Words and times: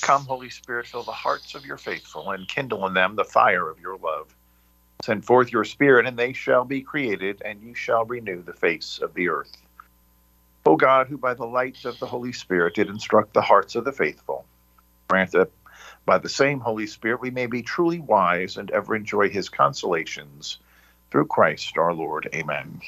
Come, 0.00 0.24
Holy 0.24 0.50
Spirit, 0.50 0.86
fill 0.86 1.02
the 1.02 1.12
hearts 1.12 1.54
of 1.54 1.66
your 1.66 1.76
faithful, 1.76 2.30
and 2.30 2.48
kindle 2.48 2.86
in 2.86 2.94
them 2.94 3.16
the 3.16 3.24
fire 3.24 3.68
of 3.68 3.80
your 3.80 3.98
love. 3.98 4.34
Send 5.02 5.24
forth 5.24 5.52
your 5.52 5.64
Spirit, 5.64 6.06
and 6.06 6.18
they 6.18 6.32
shall 6.32 6.64
be 6.64 6.82
created, 6.82 7.42
and 7.44 7.62
you 7.62 7.74
shall 7.74 8.04
renew 8.04 8.42
the 8.42 8.52
face 8.52 8.98
of 9.02 9.14
the 9.14 9.28
earth. 9.28 9.56
O 10.66 10.76
God, 10.76 11.08
who 11.08 11.16
by 11.16 11.34
the 11.34 11.46
light 11.46 11.84
of 11.84 11.98
the 11.98 12.06
Holy 12.06 12.32
Spirit 12.32 12.74
did 12.74 12.88
instruct 12.88 13.32
the 13.32 13.42
hearts 13.42 13.74
of 13.74 13.84
the 13.84 13.92
faithful, 13.92 14.44
grant 15.08 15.32
that 15.32 15.50
by 16.04 16.18
the 16.18 16.28
same 16.28 16.60
Holy 16.60 16.86
Spirit 16.86 17.20
we 17.20 17.30
may 17.30 17.46
be 17.46 17.62
truly 17.62 18.00
wise 18.00 18.56
and 18.56 18.70
ever 18.70 18.94
enjoy 18.94 19.28
his 19.28 19.48
consolations. 19.48 20.58
Through 21.10 21.26
Christ 21.26 21.78
our 21.78 21.94
Lord. 21.94 22.28
Amen. 22.34 22.82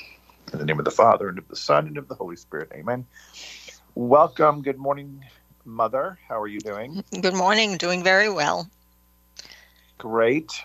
In 0.52 0.58
the 0.58 0.64
name 0.66 0.78
of 0.78 0.84
the 0.84 0.90
Father, 0.90 1.28
and 1.28 1.38
of 1.38 1.48
the 1.48 1.56
Son, 1.56 1.86
and 1.86 1.96
of 1.96 2.08
the 2.08 2.14
Holy 2.14 2.36
Spirit. 2.36 2.70
Amen. 2.74 3.06
Welcome. 3.94 4.62
Good 4.62 4.78
morning, 4.78 5.24
Mother. 5.70 6.18
How 6.28 6.40
are 6.40 6.48
you 6.48 6.60
doing? 6.60 7.04
Good 7.20 7.34
morning. 7.34 7.76
Doing 7.76 8.02
very 8.02 8.28
well. 8.28 8.68
Great. 9.98 10.62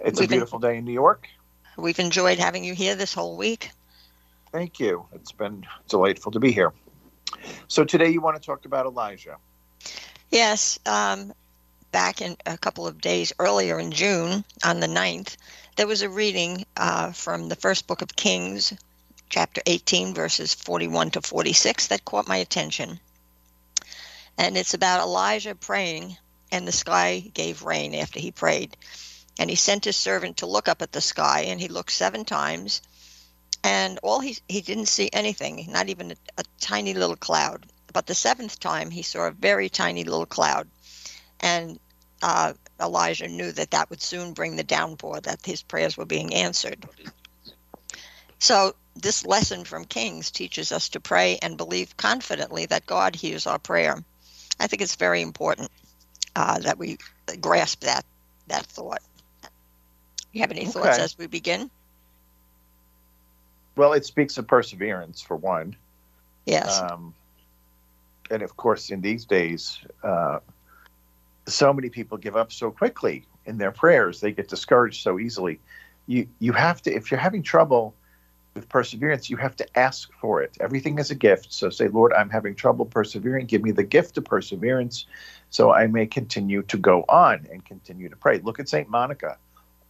It's 0.00 0.20
We've 0.20 0.28
a 0.28 0.32
beautiful 0.32 0.58
day 0.58 0.78
in 0.78 0.84
New 0.84 0.92
York. 0.92 1.28
We've 1.76 1.98
enjoyed 1.98 2.38
having 2.38 2.64
you 2.64 2.74
here 2.74 2.94
this 2.94 3.12
whole 3.14 3.36
week. 3.36 3.70
Thank 4.52 4.78
you. 4.78 5.06
It's 5.12 5.32
been 5.32 5.66
delightful 5.88 6.30
to 6.32 6.40
be 6.40 6.52
here. 6.52 6.72
So 7.68 7.84
today 7.84 8.10
you 8.10 8.20
want 8.20 8.40
to 8.40 8.44
talk 8.44 8.64
about 8.64 8.86
Elijah. 8.86 9.36
Yes, 10.30 10.78
um, 10.86 11.32
back 11.90 12.20
in 12.20 12.36
a 12.46 12.58
couple 12.58 12.86
of 12.86 13.00
days 13.00 13.32
earlier 13.38 13.78
in 13.78 13.90
June, 13.90 14.44
on 14.64 14.80
the 14.80 14.86
9th, 14.86 15.36
there 15.76 15.86
was 15.86 16.02
a 16.02 16.08
reading 16.08 16.64
uh, 16.76 17.12
from 17.12 17.48
the 17.48 17.56
first 17.56 17.86
book 17.86 18.02
of 18.02 18.14
Kings, 18.14 18.72
chapter 19.28 19.60
18, 19.66 20.14
verses 20.14 20.54
41 20.54 21.12
to 21.12 21.22
46, 21.22 21.88
that 21.88 22.04
caught 22.04 22.28
my 22.28 22.36
attention. 22.36 23.00
And 24.36 24.56
it's 24.56 24.74
about 24.74 25.00
Elijah 25.00 25.54
praying, 25.54 26.16
and 26.50 26.66
the 26.66 26.72
sky 26.72 27.20
gave 27.34 27.62
rain 27.62 27.94
after 27.94 28.18
he 28.18 28.32
prayed. 28.32 28.76
And 29.38 29.48
he 29.48 29.56
sent 29.56 29.84
his 29.84 29.96
servant 29.96 30.38
to 30.38 30.46
look 30.46 30.68
up 30.68 30.82
at 30.82 30.92
the 30.92 31.00
sky, 31.00 31.42
and 31.42 31.60
he 31.60 31.68
looked 31.68 31.92
seven 31.92 32.24
times, 32.24 32.82
and 33.62 33.98
all 34.02 34.20
he 34.20 34.38
he 34.48 34.60
didn't 34.60 34.86
see 34.86 35.08
anything, 35.12 35.66
not 35.70 35.88
even 35.88 36.12
a, 36.12 36.16
a 36.38 36.44
tiny 36.60 36.94
little 36.94 37.16
cloud. 37.16 37.66
But 37.92 38.06
the 38.06 38.14
seventh 38.14 38.60
time, 38.60 38.90
he 38.90 39.02
saw 39.02 39.26
a 39.26 39.30
very 39.30 39.68
tiny 39.68 40.04
little 40.04 40.26
cloud, 40.26 40.68
and 41.40 41.78
uh, 42.22 42.54
Elijah 42.80 43.28
knew 43.28 43.52
that 43.52 43.70
that 43.70 43.90
would 43.90 44.02
soon 44.02 44.32
bring 44.32 44.56
the 44.56 44.64
downpour, 44.64 45.20
that 45.20 45.44
his 45.44 45.62
prayers 45.62 45.96
were 45.96 46.04
being 46.04 46.34
answered. 46.34 46.88
So, 48.38 48.74
this 48.94 49.24
lesson 49.24 49.64
from 49.64 49.84
Kings 49.84 50.30
teaches 50.30 50.72
us 50.72 50.88
to 50.90 51.00
pray 51.00 51.38
and 51.40 51.56
believe 51.56 51.96
confidently 51.96 52.66
that 52.66 52.86
God 52.86 53.14
hears 53.16 53.46
our 53.46 53.58
prayer. 53.58 54.02
I 54.60 54.66
think 54.66 54.82
it's 54.82 54.96
very 54.96 55.22
important 55.22 55.70
uh, 56.36 56.58
that 56.60 56.78
we 56.78 56.98
grasp 57.40 57.80
that 57.80 58.04
that 58.48 58.66
thought. 58.66 59.02
You 60.32 60.40
have 60.40 60.50
any 60.50 60.66
thoughts 60.66 60.98
as 60.98 61.16
we 61.16 61.26
begin? 61.26 61.70
Well, 63.76 63.92
it 63.92 64.04
speaks 64.04 64.38
of 64.38 64.46
perseverance, 64.46 65.20
for 65.20 65.36
one. 65.36 65.76
Yes. 66.46 66.80
Um, 66.80 67.14
and 68.30 68.42
of 68.42 68.56
course, 68.56 68.90
in 68.90 69.00
these 69.00 69.24
days, 69.24 69.78
uh, 70.02 70.40
so 71.46 71.72
many 71.72 71.88
people 71.88 72.18
give 72.18 72.36
up 72.36 72.52
so 72.52 72.70
quickly 72.70 73.26
in 73.46 73.58
their 73.58 73.70
prayers. 73.70 74.20
They 74.20 74.32
get 74.32 74.48
discouraged 74.48 75.02
so 75.02 75.18
easily. 75.18 75.60
You 76.06 76.26
you 76.38 76.52
have 76.52 76.82
to 76.82 76.92
if 76.92 77.10
you're 77.10 77.20
having 77.20 77.42
trouble 77.42 77.94
with 78.54 78.68
perseverance, 78.68 79.28
you 79.28 79.36
have 79.36 79.56
to 79.56 79.78
ask 79.78 80.12
for 80.12 80.42
it. 80.42 80.56
Everything 80.60 80.98
is 80.98 81.10
a 81.10 81.14
gift. 81.14 81.52
So 81.52 81.70
say, 81.70 81.88
Lord, 81.88 82.12
I'm 82.12 82.30
having 82.30 82.54
trouble 82.54 82.84
persevering. 82.84 83.46
Give 83.46 83.62
me 83.62 83.72
the 83.72 83.82
gift 83.82 84.16
of 84.16 84.24
perseverance, 84.24 85.06
so 85.50 85.72
I 85.72 85.88
may 85.88 86.06
continue 86.06 86.62
to 86.62 86.76
go 86.76 87.04
on 87.08 87.46
and 87.50 87.64
continue 87.64 88.08
to 88.08 88.16
pray. 88.16 88.38
Look 88.38 88.60
at 88.60 88.68
Saint 88.68 88.88
Monica. 88.88 89.38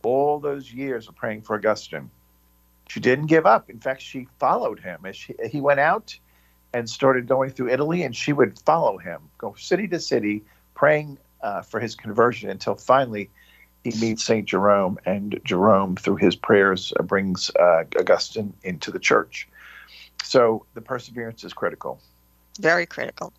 All 0.02 0.40
those 0.40 0.72
years 0.72 1.08
of 1.08 1.14
praying 1.14 1.42
for 1.42 1.56
Augustine, 1.56 2.10
she 2.88 3.00
didn't 3.00 3.26
give 3.26 3.46
up. 3.46 3.70
In 3.70 3.80
fact, 3.80 4.02
she 4.02 4.28
followed 4.38 4.80
him 4.80 5.00
as 5.04 5.16
she, 5.16 5.34
he 5.50 5.60
went 5.60 5.80
out 5.80 6.18
and 6.72 6.88
started 6.88 7.28
going 7.28 7.50
through 7.50 7.70
Italy, 7.70 8.02
and 8.02 8.16
she 8.16 8.32
would 8.32 8.58
follow 8.60 8.98
him, 8.98 9.20
go 9.38 9.54
city 9.54 9.88
to 9.88 10.00
city, 10.00 10.44
praying 10.74 11.18
uh, 11.42 11.62
for 11.62 11.80
his 11.80 11.94
conversion 11.94 12.50
until 12.50 12.74
finally 12.74 13.30
he 13.84 13.90
meets 14.00 14.24
Saint 14.24 14.46
Jerome, 14.48 14.98
and 15.04 15.38
Jerome, 15.44 15.96
through 15.96 16.16
his 16.16 16.34
prayers, 16.34 16.92
uh, 16.98 17.02
brings 17.02 17.50
uh, 17.50 17.84
Augustine 17.98 18.54
into 18.62 18.90
the 18.90 18.98
church. 18.98 19.46
So 20.24 20.64
the 20.72 20.80
perseverance 20.80 21.44
is 21.44 21.52
critical. 21.52 22.00
very 22.58 22.86
critical. 22.86 23.32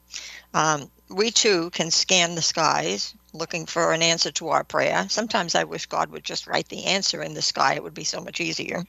Um, 0.54 0.92
we 1.10 1.32
too 1.32 1.70
can 1.72 1.92
scan 1.92 2.36
the 2.36 2.42
skies 2.42 3.16
looking 3.34 3.66
for 3.66 3.92
an 3.92 4.02
answer 4.02 4.32
to 4.32 4.50
our 4.50 4.64
prayer. 4.64 5.08
Sometimes 5.10 5.56
I 5.56 5.64
wish 5.64 5.88
God 5.88 6.10
would 6.12 6.24
just 6.24 6.48
write 6.48 6.70
the 6.70 6.86
answer 6.86 7.22
in 7.22 7.34
the 7.34 7.42
sky, 7.42 7.76
it 7.76 7.84
would 7.84 7.94
be 7.94 8.04
so 8.04 8.22
much 8.22 8.40
easier. 8.40 8.84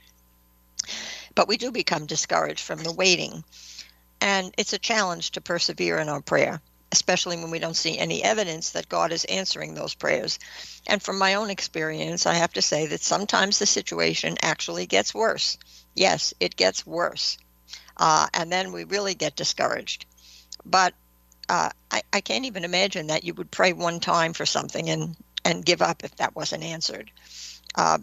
But 1.35 1.47
we 1.47 1.57
do 1.57 1.71
become 1.71 2.05
discouraged 2.05 2.61
from 2.61 2.83
the 2.83 2.93
waiting. 2.93 3.43
And 4.21 4.53
it's 4.57 4.73
a 4.73 4.79
challenge 4.79 5.31
to 5.31 5.41
persevere 5.41 5.99
in 5.99 6.09
our 6.09 6.21
prayer, 6.21 6.61
especially 6.91 7.37
when 7.37 7.51
we 7.51 7.59
don't 7.59 7.75
see 7.75 7.97
any 7.97 8.23
evidence 8.23 8.71
that 8.71 8.89
God 8.89 9.11
is 9.11 9.25
answering 9.25 9.73
those 9.73 9.93
prayers. 9.93 10.39
And 10.87 11.01
from 11.01 11.17
my 11.17 11.35
own 11.35 11.49
experience, 11.49 12.25
I 12.25 12.35
have 12.35 12.53
to 12.53 12.61
say 12.61 12.87
that 12.87 13.01
sometimes 13.01 13.59
the 13.59 13.65
situation 13.65 14.37
actually 14.41 14.85
gets 14.85 15.13
worse. 15.13 15.57
Yes, 15.95 16.33
it 16.39 16.55
gets 16.55 16.85
worse. 16.85 17.37
Uh, 17.97 18.27
and 18.33 18.51
then 18.51 18.71
we 18.71 18.83
really 18.83 19.15
get 19.15 19.35
discouraged 19.35 20.05
but 20.69 20.93
uh, 21.49 21.69
I, 21.91 22.01
I 22.11 22.21
can't 22.21 22.45
even 22.45 22.65
imagine 22.65 23.07
that 23.07 23.23
you 23.23 23.33
would 23.35 23.51
pray 23.51 23.73
one 23.73 23.99
time 23.99 24.33
for 24.33 24.45
something 24.45 24.89
and, 24.89 25.15
and 25.45 25.65
give 25.65 25.81
up 25.81 26.03
if 26.03 26.15
that 26.17 26.35
wasn't 26.35 26.63
answered. 26.63 27.09
Uh, 27.75 27.99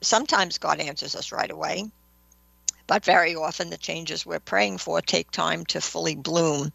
sometimes 0.00 0.58
God 0.58 0.80
answers 0.80 1.14
us 1.14 1.32
right 1.32 1.50
away, 1.50 1.84
but 2.86 3.04
very 3.04 3.36
often 3.36 3.70
the 3.70 3.76
changes 3.76 4.26
we're 4.26 4.40
praying 4.40 4.78
for 4.78 5.00
take 5.00 5.30
time 5.30 5.64
to 5.66 5.80
fully 5.80 6.16
bloom. 6.16 6.72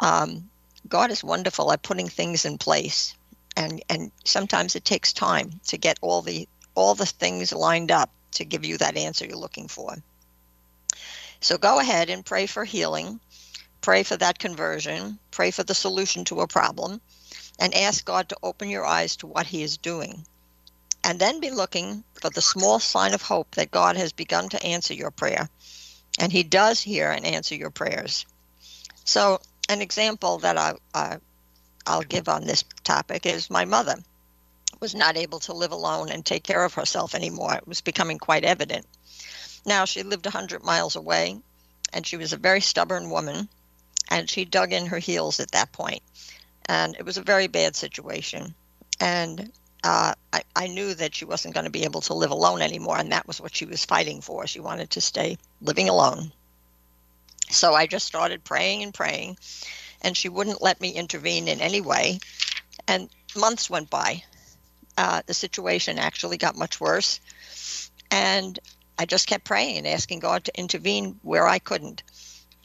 Um, 0.00 0.50
God 0.88 1.10
is 1.10 1.24
wonderful 1.24 1.72
at 1.72 1.82
putting 1.82 2.08
things 2.08 2.44
in 2.44 2.58
place, 2.58 3.14
and, 3.56 3.82
and 3.88 4.10
sometimes 4.24 4.76
it 4.76 4.84
takes 4.84 5.12
time 5.12 5.60
to 5.68 5.78
get 5.78 5.98
all 6.02 6.22
the 6.22 6.48
all 6.76 6.94
the 6.94 7.06
things 7.06 7.52
lined 7.52 7.92
up 7.92 8.10
to 8.32 8.44
give 8.44 8.64
you 8.64 8.76
that 8.78 8.96
answer 8.96 9.24
you're 9.24 9.36
looking 9.36 9.68
for. 9.68 9.96
So 11.40 11.56
go 11.56 11.78
ahead 11.78 12.10
and 12.10 12.24
pray 12.24 12.46
for 12.46 12.64
healing 12.64 13.20
pray 13.84 14.02
for 14.02 14.16
that 14.16 14.38
conversion, 14.38 15.18
pray 15.30 15.50
for 15.50 15.62
the 15.62 15.74
solution 15.74 16.24
to 16.24 16.40
a 16.40 16.46
problem, 16.46 17.02
and 17.58 17.74
ask 17.74 18.02
God 18.02 18.30
to 18.30 18.36
open 18.42 18.70
your 18.70 18.86
eyes 18.86 19.16
to 19.16 19.26
what 19.26 19.46
He 19.46 19.62
is 19.62 19.76
doing. 19.76 20.24
And 21.04 21.20
then 21.20 21.38
be 21.38 21.50
looking 21.50 22.02
for 22.14 22.30
the 22.30 22.40
small 22.40 22.80
sign 22.80 23.12
of 23.12 23.20
hope 23.20 23.54
that 23.56 23.70
God 23.70 23.98
has 23.98 24.14
begun 24.14 24.48
to 24.48 24.64
answer 24.64 24.94
your 24.94 25.10
prayer. 25.10 25.50
And 26.18 26.32
He 26.32 26.44
does 26.44 26.80
hear 26.80 27.10
and 27.10 27.26
answer 27.26 27.54
your 27.54 27.68
prayers. 27.68 28.24
So, 29.04 29.38
an 29.68 29.80
example 29.80 30.38
that 30.38 30.56
I, 30.58 30.74
I, 30.94 31.18
I'll 31.86 32.02
give 32.02 32.28
on 32.28 32.44
this 32.44 32.64
topic 32.82 33.26
is 33.26 33.50
my 33.50 33.64
mother 33.64 33.96
was 34.80 34.94
not 34.94 35.16
able 35.16 35.38
to 35.40 35.54
live 35.54 35.72
alone 35.72 36.10
and 36.10 36.24
take 36.24 36.44
care 36.44 36.64
of 36.64 36.74
herself 36.74 37.14
anymore. 37.14 37.54
It 37.54 37.66
was 37.66 37.80
becoming 37.80 38.18
quite 38.18 38.44
evident. 38.44 38.86
Now, 39.64 39.86
she 39.86 40.02
lived 40.02 40.26
100 40.26 40.62
miles 40.62 40.96
away, 40.96 41.38
and 41.92 42.06
she 42.06 42.16
was 42.16 42.32
a 42.32 42.36
very 42.36 42.60
stubborn 42.60 43.08
woman 43.08 43.48
and 44.10 44.28
she 44.28 44.44
dug 44.44 44.72
in 44.72 44.86
her 44.86 44.98
heels 44.98 45.40
at 45.40 45.52
that 45.52 45.72
point. 45.72 46.02
And 46.66 46.94
it 46.96 47.04
was 47.04 47.16
a 47.16 47.22
very 47.22 47.46
bad 47.46 47.74
situation. 47.76 48.54
And 49.00 49.50
uh, 49.82 50.14
I, 50.32 50.42
I 50.54 50.66
knew 50.66 50.92
that 50.94 51.14
she 51.14 51.24
wasn't 51.24 51.54
going 51.54 51.64
to 51.64 51.70
be 51.70 51.84
able 51.84 52.02
to 52.02 52.14
live 52.14 52.30
alone 52.30 52.60
anymore 52.60 52.98
and 52.98 53.12
that 53.12 53.26
was 53.26 53.40
what 53.40 53.54
she 53.54 53.64
was 53.64 53.84
fighting 53.84 54.20
for. 54.20 54.46
She 54.46 54.60
wanted 54.60 54.90
to 54.90 55.00
stay 55.00 55.38
living 55.62 55.88
alone 55.88 56.32
so 57.50 57.74
i 57.74 57.86
just 57.86 58.06
started 58.06 58.44
praying 58.44 58.82
and 58.82 58.94
praying 58.94 59.36
and 60.02 60.16
she 60.16 60.28
wouldn't 60.28 60.62
let 60.62 60.80
me 60.80 60.90
intervene 60.90 61.48
in 61.48 61.60
any 61.60 61.80
way 61.80 62.18
and 62.88 63.08
months 63.36 63.70
went 63.70 63.90
by 63.90 64.22
uh, 64.96 65.22
the 65.26 65.34
situation 65.34 65.98
actually 65.98 66.36
got 66.36 66.56
much 66.56 66.80
worse 66.80 67.20
and 68.10 68.58
i 68.98 69.04
just 69.04 69.26
kept 69.26 69.44
praying 69.44 69.78
and 69.78 69.86
asking 69.86 70.20
god 70.20 70.44
to 70.44 70.58
intervene 70.58 71.18
where 71.22 71.46
i 71.46 71.58
couldn't 71.58 72.02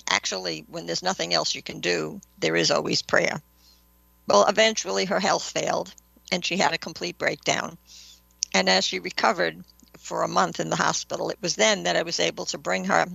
actually, 0.09 0.65
when 0.67 0.85
there's 0.85 1.03
nothing 1.03 1.33
else 1.33 1.55
you 1.55 1.61
can 1.61 1.79
do, 1.79 2.19
there 2.39 2.55
is 2.55 2.71
always 2.71 3.01
prayer. 3.01 3.41
Well, 4.27 4.45
eventually 4.47 5.05
her 5.05 5.19
health 5.19 5.43
failed 5.43 5.93
and 6.31 6.43
she 6.43 6.57
had 6.57 6.73
a 6.73 6.77
complete 6.77 7.17
breakdown. 7.17 7.77
And 8.53 8.69
as 8.69 8.85
she 8.85 8.99
recovered 8.99 9.63
for 9.97 10.23
a 10.23 10.27
month 10.27 10.59
in 10.59 10.69
the 10.69 10.75
hospital, 10.75 11.29
it 11.29 11.41
was 11.41 11.55
then 11.55 11.83
that 11.83 11.95
I 11.95 12.03
was 12.03 12.19
able 12.19 12.45
to 12.45 12.57
bring 12.57 12.85
her 12.85 13.05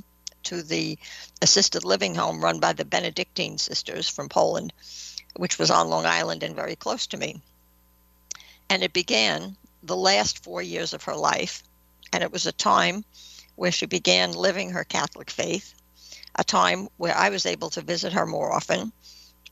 to 0.44 0.62
the 0.62 0.98
assisted 1.42 1.84
living 1.84 2.14
home 2.14 2.42
run 2.42 2.60
by 2.60 2.72
the 2.72 2.84
Benedictine 2.84 3.58
sisters 3.58 4.08
from 4.08 4.28
Poland, 4.28 4.72
which 5.36 5.58
was 5.58 5.70
on 5.70 5.88
Long 5.88 6.06
Island 6.06 6.42
and 6.42 6.54
very 6.54 6.76
close 6.76 7.06
to 7.08 7.16
me. 7.16 7.42
And 8.70 8.82
it 8.82 8.92
began 8.92 9.56
the 9.82 9.96
last 9.96 10.42
four 10.42 10.62
years 10.62 10.92
of 10.92 11.04
her 11.04 11.16
life. 11.16 11.62
And 12.12 12.22
it 12.22 12.32
was 12.32 12.46
a 12.46 12.52
time 12.52 13.04
where 13.56 13.72
she 13.72 13.86
began 13.86 14.32
living 14.32 14.70
her 14.70 14.84
Catholic 14.84 15.30
faith, 15.30 15.74
a 16.36 16.44
time 16.44 16.88
where 16.96 17.16
I 17.16 17.28
was 17.28 17.46
able 17.46 17.70
to 17.70 17.82
visit 17.82 18.12
her 18.12 18.26
more 18.26 18.52
often, 18.52 18.92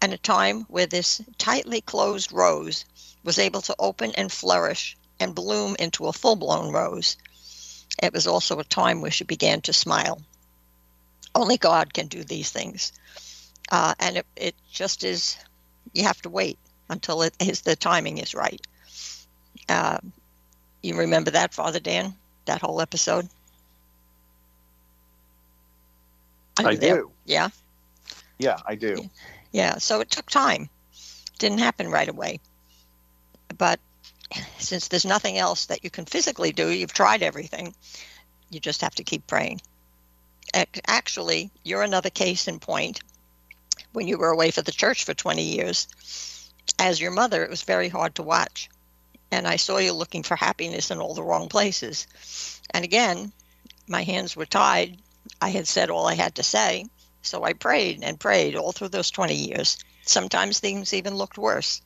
and 0.00 0.12
a 0.12 0.18
time 0.18 0.62
where 0.62 0.86
this 0.86 1.20
tightly 1.38 1.80
closed 1.80 2.32
rose 2.32 2.84
was 3.24 3.38
able 3.38 3.60
to 3.62 3.76
open 3.78 4.12
and 4.16 4.32
flourish 4.32 4.96
and 5.20 5.34
bloom 5.34 5.76
into 5.78 6.06
a 6.06 6.12
full 6.12 6.36
blown 6.36 6.72
rose. 6.72 7.16
It 8.02 8.12
was 8.12 8.26
also 8.26 8.58
a 8.58 8.64
time 8.64 9.00
where 9.00 9.10
she 9.10 9.24
began 9.24 9.60
to 9.62 9.72
smile. 9.72 10.20
Only 11.34 11.56
God 11.56 11.94
can 11.94 12.06
do 12.06 12.24
these 12.24 12.50
things. 12.50 12.92
Uh, 13.70 13.94
and 13.98 14.18
it, 14.18 14.26
it 14.36 14.54
just 14.70 15.04
is, 15.04 15.36
you 15.94 16.02
have 16.04 16.20
to 16.22 16.28
wait 16.28 16.58
until 16.90 17.22
it 17.22 17.34
is, 17.40 17.62
the 17.62 17.76
timing 17.76 18.18
is 18.18 18.34
right. 18.34 18.60
Uh, 19.68 19.98
you 20.82 20.96
remember 20.96 21.30
that, 21.30 21.54
Father 21.54 21.80
Dan? 21.80 22.14
That 22.44 22.60
whole 22.60 22.80
episode? 22.80 23.28
I 26.58 26.74
do. 26.74 27.10
Yeah. 27.24 27.48
Yeah, 28.38 28.58
I 28.66 28.74
do. 28.74 28.96
Yeah. 28.98 29.08
yeah. 29.52 29.78
So 29.78 30.00
it 30.00 30.10
took 30.10 30.28
time. 30.28 30.68
Didn't 31.38 31.58
happen 31.58 31.88
right 31.88 32.08
away. 32.08 32.40
But 33.56 33.80
since 34.58 34.88
there's 34.88 35.04
nothing 35.04 35.38
else 35.38 35.66
that 35.66 35.84
you 35.84 35.90
can 35.90 36.04
physically 36.04 36.52
do, 36.52 36.68
you've 36.68 36.92
tried 36.92 37.22
everything. 37.22 37.74
You 38.50 38.60
just 38.60 38.82
have 38.82 38.94
to 38.96 39.04
keep 39.04 39.26
praying. 39.26 39.60
Actually, 40.54 41.50
you're 41.62 41.82
another 41.82 42.10
case 42.10 42.46
in 42.46 42.60
point. 42.60 43.00
When 43.92 44.06
you 44.06 44.18
were 44.18 44.30
away 44.30 44.50
for 44.50 44.62
the 44.62 44.72
church 44.72 45.04
for 45.04 45.14
20 45.14 45.42
years, 45.42 45.88
as 46.78 47.00
your 47.00 47.10
mother, 47.10 47.42
it 47.42 47.50
was 47.50 47.62
very 47.62 47.88
hard 47.88 48.14
to 48.16 48.22
watch. 48.22 48.68
And 49.30 49.48
I 49.48 49.56
saw 49.56 49.78
you 49.78 49.92
looking 49.92 50.22
for 50.22 50.36
happiness 50.36 50.90
in 50.90 50.98
all 50.98 51.14
the 51.14 51.22
wrong 51.22 51.48
places. 51.48 52.06
And 52.70 52.84
again, 52.84 53.32
my 53.86 54.02
hands 54.02 54.36
were 54.36 54.46
tied. 54.46 54.98
I 55.40 55.50
had 55.50 55.66
said 55.66 55.90
all 55.90 56.06
I 56.06 56.14
had 56.14 56.34
to 56.34 56.42
say. 56.42 56.86
So 57.22 57.44
I 57.44 57.54
prayed 57.54 58.02
and 58.02 58.20
prayed 58.20 58.54
all 58.54 58.72
through 58.72 58.88
those 58.88 59.10
20 59.10 59.34
years. 59.34 59.78
Sometimes 60.02 60.58
things 60.58 60.92
even 60.92 61.14
looked 61.14 61.38
worse. 61.38 61.80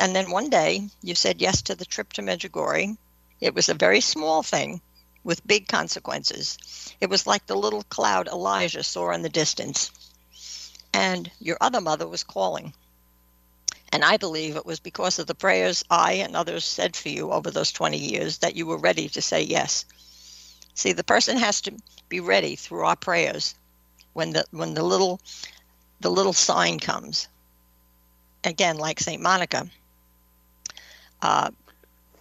And 0.00 0.16
then 0.16 0.30
one 0.30 0.48
day 0.48 0.88
you 1.02 1.14
said 1.14 1.42
yes 1.42 1.62
to 1.62 1.74
the 1.74 1.84
trip 1.84 2.12
to 2.14 2.22
Medjugorje. 2.22 2.96
It 3.40 3.54
was 3.54 3.68
a 3.68 3.74
very 3.74 4.00
small 4.00 4.42
thing 4.42 4.80
with 5.24 5.46
big 5.46 5.68
consequences. 5.68 6.58
It 7.00 7.08
was 7.10 7.26
like 7.26 7.46
the 7.46 7.56
little 7.56 7.82
cloud 7.84 8.28
Elijah 8.28 8.82
saw 8.82 9.10
in 9.12 9.22
the 9.22 9.28
distance. 9.28 9.90
And 10.92 11.30
your 11.38 11.56
other 11.60 11.80
mother 11.80 12.06
was 12.08 12.22
calling. 12.24 12.74
And 13.92 14.04
I 14.04 14.16
believe 14.16 14.56
it 14.56 14.64
was 14.66 14.80
because 14.80 15.18
of 15.18 15.26
the 15.26 15.34
prayers 15.34 15.84
I 15.90 16.14
and 16.14 16.34
others 16.36 16.64
said 16.64 16.96
for 16.96 17.08
you 17.08 17.32
over 17.32 17.50
those 17.50 17.72
20 17.72 17.98
years 17.98 18.38
that 18.38 18.54
you 18.56 18.66
were 18.66 18.78
ready 18.78 19.08
to 19.08 19.20
say 19.22 19.42
yes. 19.42 19.84
See, 20.74 20.92
the 20.92 21.04
person 21.04 21.36
has 21.38 21.60
to 21.62 21.72
be 22.08 22.20
ready 22.20 22.56
through 22.56 22.84
our 22.84 22.96
prayers 22.96 23.54
when 24.12 24.32
the 24.32 24.44
when 24.50 24.74
the 24.74 24.82
little 24.82 25.20
the 26.00 26.10
little 26.10 26.32
sign 26.32 26.78
comes. 26.78 27.28
Again, 28.44 28.76
like 28.78 29.00
Saint 29.00 29.22
Monica, 29.22 29.70
uh, 31.22 31.50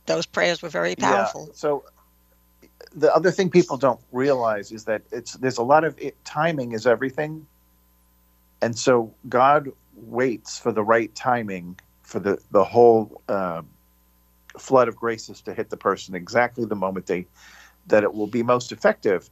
those 0.06 0.26
prayers 0.26 0.62
were 0.62 0.70
very 0.70 0.96
powerful. 0.96 1.50
Yeah, 1.50 1.54
so 1.54 1.84
the 2.96 3.14
other 3.14 3.32
thing 3.32 3.50
people 3.50 3.78
don't 3.78 4.00
realize 4.12 4.72
is 4.72 4.86
that 4.86 5.02
it's 5.12 5.34
there's 5.34 5.58
a 5.58 5.64
lot 5.64 5.84
of 5.84 5.96
it, 6.00 6.24
timing 6.26 6.74
is 6.74 6.88
everything, 6.88 7.46
and 8.62 8.78
so 8.78 9.14
God 9.30 9.70
waits 9.96 10.58
for 10.58 10.72
the 10.72 10.84
right 10.84 11.14
timing 11.16 11.80
for 12.04 12.20
the 12.20 12.38
the 12.52 12.64
whole 12.64 13.22
uh, 13.28 13.62
flood 14.58 14.88
of 14.88 14.96
graces 14.96 15.42
to 15.42 15.54
hit 15.54 15.70
the 15.70 15.78
person 15.78 16.16
exactly 16.16 16.66
the 16.66 16.76
moment 16.76 17.06
they 17.06 17.26
that 17.88 18.04
it 18.04 18.14
will 18.14 18.28
be 18.28 18.44
most 18.44 18.72
effective. 18.72 19.30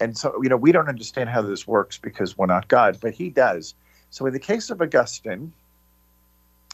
And 0.00 0.16
so 0.16 0.40
you 0.42 0.48
know 0.48 0.56
we 0.56 0.72
don't 0.72 0.88
understand 0.88 1.30
how 1.30 1.42
this 1.42 1.66
works 1.66 1.98
because 1.98 2.36
we're 2.36 2.46
not 2.46 2.68
God, 2.68 2.98
but 3.00 3.14
He 3.14 3.30
does. 3.30 3.74
So 4.10 4.26
in 4.26 4.32
the 4.32 4.40
case 4.40 4.68
of 4.70 4.82
Augustine, 4.82 5.52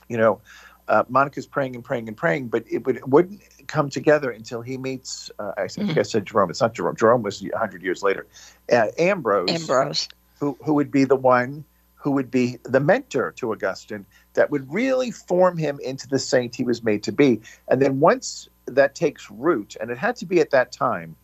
you 0.09 0.17
know, 0.17 0.41
uh, 0.89 1.05
Monica's 1.09 1.47
praying 1.47 1.75
and 1.75 1.85
praying 1.85 2.09
and 2.09 2.17
praying, 2.17 2.49
but 2.49 2.65
it, 2.71 2.87
would, 2.87 2.97
it 2.97 3.09
wouldn't 3.09 3.43
come 3.67 3.91
together 3.91 4.31
until 4.31 4.63
he 4.63 4.77
meets. 4.77 5.31
Uh, 5.39 5.53
I 5.57 5.69
think 5.69 5.91
mm-hmm. 5.91 5.99
I 5.99 6.03
said 6.03 6.27
Jerome. 6.27 6.51
It's 6.51 6.61
not 6.61 6.75
Jerome. 6.75 6.97
Jerome 6.97 7.23
was 7.23 7.45
hundred 7.55 7.83
years 7.83 8.03
later. 8.03 8.27
Uh, 8.73 8.89
Ambrose. 8.99 9.51
Ambrose. 9.51 10.09
Who 10.41 10.57
who 10.65 10.75
would 10.75 10.91
be 10.91 11.05
the 11.05 11.17
one 11.17 11.65
who 11.95 12.13
would 12.13 12.31
be 12.31 12.59
the 12.63 12.81
mentor 12.81 13.33
to 13.33 13.53
Augustine 13.53 14.07
that 14.35 14.51
would 14.51 14.73
really 14.73 15.11
form 15.11 15.59
him 15.59 15.81
into 15.83 16.07
the 16.07 16.19
saint 16.19 16.55
he 16.55 16.63
was 16.63 16.83
made 16.85 17.03
to 17.03 17.13
be. 17.13 17.41
And 17.67 17.83
then 17.83 17.99
once 17.99 18.49
that 18.67 18.95
takes 18.95 19.29
root, 19.31 19.77
and 19.81 19.91
it 19.91 19.99
had 19.99 20.15
to 20.17 20.27
be 20.27 20.41
at 20.41 20.51
that 20.51 20.71
time, 20.71 21.17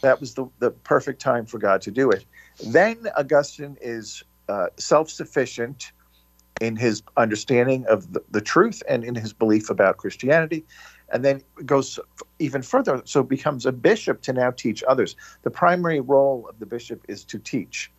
that 0.00 0.20
was 0.20 0.34
the, 0.34 0.46
the 0.58 0.70
perfect 0.70 1.20
time 1.20 1.46
for 1.46 1.58
God 1.58 1.80
to 1.82 1.92
do 1.92 2.10
it. 2.10 2.24
Then 2.66 3.06
Augustine 3.16 3.76
is 3.80 4.24
uh, 4.48 4.66
self 4.76 5.10
sufficient 5.10 5.92
in 6.60 6.76
his 6.76 7.02
understanding 7.16 7.84
of 7.86 8.12
the, 8.12 8.22
the, 8.30 8.40
truth 8.40 8.82
and 8.88 9.04
in 9.04 9.14
his 9.14 9.32
belief 9.32 9.68
about 9.68 9.98
Christianity. 9.98 10.64
And 11.12 11.24
then 11.24 11.42
goes 11.64 12.00
even 12.38 12.62
further, 12.62 13.02
so 13.04 13.22
becomes 13.22 13.66
a 13.66 13.72
bishop 13.72 14.22
to 14.22 14.32
now 14.32 14.50
teach 14.50 14.82
others. 14.88 15.16
The 15.42 15.50
primary 15.50 16.00
role 16.00 16.46
of 16.48 16.58
the 16.58 16.66
bishop 16.66 17.04
is 17.08 17.24
to 17.26 17.38
teach. 17.38 17.92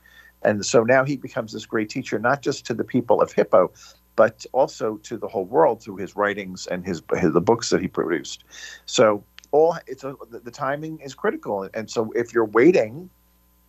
And 0.44 0.66
so 0.66 0.84
now 0.84 1.06
he 1.06 1.18
becomes 1.18 1.54
this 1.54 1.66
great 1.66 1.90
teacher, 1.90 2.20
not 2.20 2.42
just 2.42 2.66
to 2.66 2.74
the 2.74 2.84
people 2.84 3.22
of 3.22 3.32
Hippo, 3.32 3.72
but 4.16 4.46
also 4.52 4.98
to 4.98 5.18
the 5.18 5.28
whole 5.28 5.46
world 5.46 5.82
through 5.82 5.98
his 5.98 6.16
writings 6.16 6.68
and 6.68 6.86
his, 6.86 7.02
his 7.16 7.34
the 7.34 7.42
books 7.42 7.70
that 7.70 7.82
he 7.82 7.88
produced. 7.88 8.44
So 8.86 9.24
all 9.52 9.78
it's 9.88 10.04
a, 10.04 10.16
the 10.30 10.52
timing 10.52 11.00
is 11.00 11.14
critical. 11.14 11.70
And 11.74 11.90
so 11.90 12.12
if 12.16 12.34
you're 12.34 12.46
waiting 12.46 13.10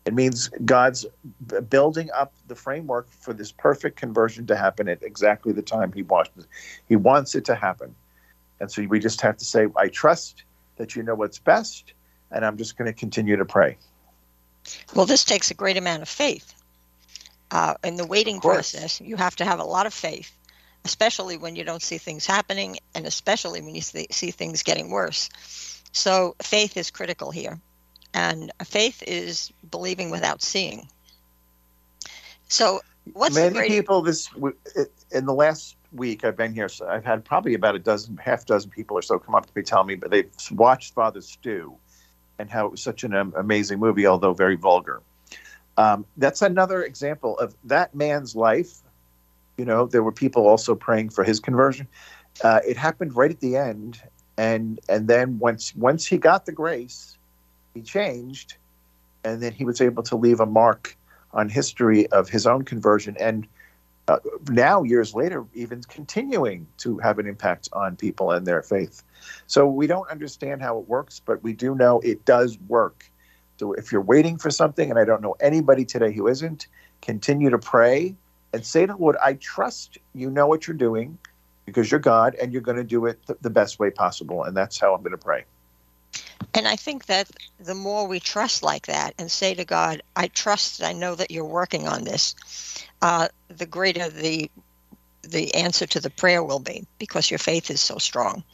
it 0.08 0.14
means 0.14 0.48
God's 0.64 1.04
building 1.68 2.08
up 2.14 2.32
the 2.46 2.54
framework 2.54 3.10
for 3.10 3.34
this 3.34 3.52
perfect 3.52 3.98
conversion 3.98 4.46
to 4.46 4.56
happen 4.56 4.88
at 4.88 5.02
exactly 5.02 5.52
the 5.52 5.60
time 5.60 5.92
He 5.92 6.02
wants. 6.02 6.30
He 6.88 6.96
wants 6.96 7.34
it 7.34 7.44
to 7.44 7.54
happen, 7.54 7.94
and 8.58 8.70
so 8.70 8.82
we 8.86 9.00
just 9.00 9.20
have 9.20 9.36
to 9.36 9.44
say, 9.44 9.66
"I 9.76 9.88
trust 9.88 10.44
that 10.76 10.96
you 10.96 11.02
know 11.02 11.14
what's 11.14 11.38
best, 11.38 11.92
and 12.30 12.42
I'm 12.42 12.56
just 12.56 12.78
going 12.78 12.86
to 12.86 12.98
continue 12.98 13.36
to 13.36 13.44
pray." 13.44 13.76
Well, 14.94 15.04
this 15.04 15.24
takes 15.24 15.50
a 15.50 15.54
great 15.54 15.76
amount 15.76 16.00
of 16.00 16.08
faith. 16.08 16.54
Uh, 17.50 17.74
in 17.84 17.96
the 17.96 18.06
waiting 18.06 18.40
process, 18.40 19.02
you 19.02 19.16
have 19.16 19.36
to 19.36 19.44
have 19.44 19.60
a 19.60 19.64
lot 19.64 19.84
of 19.84 19.92
faith, 19.92 20.34
especially 20.86 21.36
when 21.36 21.54
you 21.54 21.64
don't 21.64 21.82
see 21.82 21.98
things 21.98 22.24
happening, 22.24 22.78
and 22.94 23.06
especially 23.06 23.60
when 23.60 23.74
you 23.74 23.82
see 23.82 24.30
things 24.30 24.62
getting 24.62 24.88
worse. 24.88 25.28
So, 25.92 26.34
faith 26.40 26.78
is 26.78 26.90
critical 26.90 27.30
here. 27.30 27.60
And 28.18 28.50
faith 28.64 29.00
is 29.06 29.52
believing 29.70 30.10
without 30.10 30.42
seeing. 30.42 30.88
So, 32.48 32.80
what's 33.12 33.36
many 33.36 33.54
great... 33.54 33.70
people 33.70 34.02
this 34.02 34.28
in 35.12 35.24
the 35.24 35.32
last 35.32 35.76
week 35.92 36.24
I've 36.24 36.36
been 36.36 36.52
here, 36.52 36.68
so 36.68 36.88
I've 36.88 37.04
had 37.04 37.24
probably 37.24 37.54
about 37.54 37.76
a 37.76 37.78
dozen, 37.78 38.16
half 38.16 38.44
dozen 38.44 38.70
people 38.70 38.98
or 38.98 39.02
so 39.02 39.20
come 39.20 39.36
up 39.36 39.46
to 39.46 39.52
me 39.54 39.62
telling 39.62 39.86
me, 39.86 39.94
but 39.94 40.10
they've 40.10 40.28
watched 40.50 40.94
Father 40.94 41.20
Stu, 41.20 41.76
and 42.40 42.50
how 42.50 42.66
it 42.66 42.72
was 42.72 42.82
such 42.82 43.04
an 43.04 43.14
amazing 43.14 43.78
movie, 43.78 44.06
although 44.06 44.34
very 44.34 44.56
vulgar. 44.56 45.00
Um, 45.76 46.04
that's 46.16 46.42
another 46.42 46.82
example 46.82 47.38
of 47.38 47.54
that 47.64 47.94
man's 47.94 48.34
life. 48.34 48.78
You 49.56 49.64
know, 49.64 49.86
there 49.86 50.02
were 50.02 50.12
people 50.12 50.48
also 50.48 50.74
praying 50.74 51.10
for 51.10 51.22
his 51.22 51.38
conversion. 51.38 51.86
Uh, 52.42 52.60
it 52.66 52.76
happened 52.76 53.14
right 53.14 53.30
at 53.30 53.38
the 53.38 53.56
end, 53.56 54.02
and 54.36 54.80
and 54.88 55.06
then 55.06 55.38
once 55.38 55.74
once 55.76 56.04
he 56.04 56.18
got 56.18 56.46
the 56.46 56.52
grace, 56.52 57.17
changed, 57.82 58.56
and 59.24 59.42
then 59.42 59.52
he 59.52 59.64
was 59.64 59.80
able 59.80 60.02
to 60.04 60.16
leave 60.16 60.40
a 60.40 60.46
mark 60.46 60.96
on 61.32 61.48
history 61.48 62.06
of 62.08 62.28
his 62.28 62.46
own 62.46 62.64
conversion 62.64 63.16
and 63.18 63.46
uh, 64.08 64.18
now 64.48 64.82
years 64.82 65.14
later 65.14 65.44
even 65.52 65.82
continuing 65.82 66.66
to 66.78 66.96
have 66.98 67.18
an 67.18 67.26
impact 67.26 67.68
on 67.74 67.94
people 67.94 68.30
and 68.30 68.46
their 68.46 68.62
faith. 68.62 69.02
So 69.46 69.66
we 69.66 69.86
don't 69.86 70.08
understand 70.08 70.62
how 70.62 70.78
it 70.78 70.88
works 70.88 71.20
but 71.20 71.42
we 71.42 71.52
do 71.52 71.74
know 71.74 72.00
it 72.00 72.24
does 72.24 72.58
work. 72.68 73.10
So 73.58 73.72
if 73.72 73.92
you're 73.92 74.00
waiting 74.00 74.38
for 74.38 74.50
something 74.50 74.88
and 74.88 74.98
i 74.98 75.04
don't 75.04 75.20
know 75.20 75.36
anybody 75.40 75.84
today 75.84 76.12
who 76.12 76.28
isn't 76.28 76.68
continue 77.02 77.50
to 77.50 77.58
pray 77.58 78.14
and 78.52 78.64
say 78.64 78.86
to 78.86 78.92
the 78.92 78.98
lord 78.98 79.16
i 79.22 79.34
trust 79.34 79.98
you 80.14 80.30
know 80.30 80.46
what 80.46 80.66
you're 80.66 80.76
doing 80.76 81.18
because 81.66 81.90
you're 81.90 82.00
god 82.00 82.34
and 82.36 82.52
you're 82.52 82.62
going 82.62 82.76
to 82.76 82.84
do 82.84 83.06
it 83.06 83.18
th- 83.26 83.38
the 83.42 83.50
best 83.50 83.78
way 83.78 83.90
possible 83.90 84.44
and 84.44 84.56
that's 84.56 84.78
how 84.78 84.94
i'm 84.94 85.02
going 85.02 85.12
to 85.12 85.18
pray 85.18 85.44
and 86.54 86.66
I 86.66 86.76
think 86.76 87.06
that 87.06 87.30
the 87.60 87.74
more 87.74 88.06
we 88.06 88.20
trust 88.20 88.62
like 88.62 88.86
that 88.86 89.14
and 89.18 89.30
say 89.30 89.54
to 89.54 89.64
God, 89.64 90.02
I 90.16 90.28
trust, 90.28 90.82
I 90.82 90.92
know 90.92 91.14
that 91.14 91.30
you're 91.30 91.44
working 91.44 91.86
on 91.86 92.04
this, 92.04 92.34
uh, 93.02 93.28
the 93.48 93.66
greater 93.66 94.08
the 94.08 94.50
the 95.22 95.54
answer 95.54 95.86
to 95.86 96.00
the 96.00 96.10
prayer 96.10 96.42
will 96.42 96.60
be 96.60 96.86
because 96.98 97.30
your 97.30 97.38
faith 97.38 97.70
is 97.70 97.80
so 97.80 97.98
strong. 97.98 98.44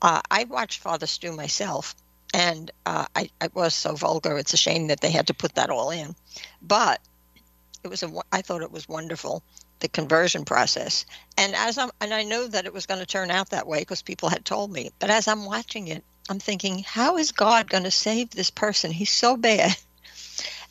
Uh, 0.00 0.20
I 0.30 0.44
watched 0.44 0.80
Father 0.80 1.06
Stu 1.06 1.32
myself, 1.32 1.94
and 2.32 2.70
uh, 2.86 3.04
I, 3.14 3.28
I 3.40 3.48
was 3.52 3.74
so 3.74 3.94
vulgar. 3.94 4.38
It's 4.38 4.54
a 4.54 4.56
shame 4.56 4.86
that 4.86 5.00
they 5.00 5.10
had 5.10 5.26
to 5.26 5.34
put 5.34 5.56
that 5.56 5.70
all 5.70 5.90
in, 5.90 6.14
but 6.62 7.00
it 7.84 7.88
was 7.88 8.02
a. 8.02 8.10
I 8.32 8.42
thought 8.42 8.62
it 8.62 8.72
was 8.72 8.88
wonderful 8.88 9.42
the 9.80 9.88
conversion 9.88 10.44
process. 10.44 11.06
And 11.36 11.54
as 11.54 11.78
I'm, 11.78 11.90
and 12.00 12.12
I 12.12 12.24
know 12.24 12.46
that 12.46 12.66
it 12.66 12.72
was 12.72 12.86
going 12.86 13.00
to 13.00 13.06
turn 13.06 13.30
out 13.30 13.50
that 13.50 13.66
way 13.66 13.80
because 13.80 14.02
people 14.02 14.28
had 14.28 14.44
told 14.44 14.72
me. 14.72 14.90
But 14.98 15.10
as 15.10 15.28
I'm 15.28 15.44
watching 15.44 15.88
it, 15.88 16.04
I'm 16.28 16.38
thinking, 16.38 16.84
how 16.86 17.16
is 17.16 17.32
God 17.32 17.70
going 17.70 17.84
to 17.84 17.90
save 17.90 18.30
this 18.30 18.50
person? 18.50 18.90
He's 18.90 19.10
so 19.10 19.36
bad. 19.36 19.76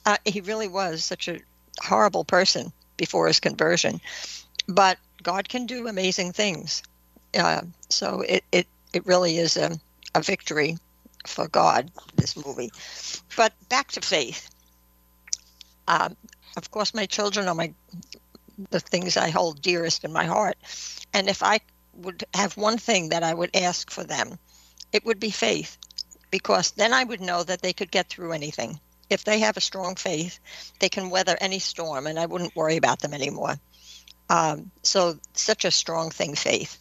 Uh, 0.06 0.16
he 0.24 0.40
really 0.40 0.70
was 0.70 1.04
such 1.04 1.28
a 1.28 1.42
horrible 1.82 2.24
person 2.24 2.72
before 2.96 3.28
his 3.28 3.42
conversion, 3.42 4.00
but 4.66 4.98
God 5.22 5.50
can 5.50 5.66
do 5.66 5.90
amazing 5.90 6.32
things. 6.32 6.82
Uh, 7.38 7.64
so 7.90 8.22
it, 8.22 8.46
it 8.54 8.68
it 8.94 9.06
really 9.06 9.38
is 9.38 9.58
a, 9.58 9.78
a 10.16 10.22
victory 10.22 10.78
for 11.26 11.50
God. 11.50 11.92
This 12.16 12.38
movie, 12.38 12.72
but 13.36 13.52
back 13.68 13.92
to 13.92 14.02
faith. 14.02 14.50
Um, 15.90 16.16
of 16.56 16.72
course, 16.72 16.94
my 16.94 17.06
children 17.06 17.50
are 17.50 17.56
my 17.56 17.74
the 18.70 18.80
things 18.80 19.18
I 19.18 19.30
hold 19.30 19.62
dearest 19.62 20.04
in 20.04 20.14
my 20.14 20.26
heart. 20.26 20.58
And 21.14 21.28
if 21.28 21.44
I 21.44 21.60
would 21.94 22.24
have 22.34 22.56
one 22.58 22.78
thing 22.78 23.10
that 23.10 23.24
I 23.24 23.34
would 23.34 23.56
ask 23.56 23.92
for 23.92 24.04
them, 24.04 24.40
it 24.98 25.06
would 25.06 25.20
be 25.20 25.30
faith, 25.30 25.77
because 26.32 26.72
then 26.72 26.92
I 26.92 27.04
would 27.04 27.22
know 27.22 27.44
that 27.44 27.62
they 27.62 27.72
could 27.72 27.92
get 27.92 28.10
through 28.10 28.32
anything. 28.32 28.80
If 29.12 29.24
they 29.24 29.38
have 29.39 29.56
a 29.56 29.62
strong 29.62 29.96
faith, 29.96 30.39
they 30.80 30.89
can 30.89 31.12
weather 31.12 31.38
any 31.39 31.60
storm, 31.60 32.08
and 32.08 32.20
I 32.20 32.25
wouldn't 32.25 32.56
worry 32.56 32.77
about 32.77 33.00
them 33.00 33.13
anymore. 33.13 33.60
Um, 34.27 34.72
so, 34.82 35.20
such 35.34 35.66
a 35.66 35.72
strong 35.72 36.10
thing, 36.10 36.34
faith. 36.34 36.80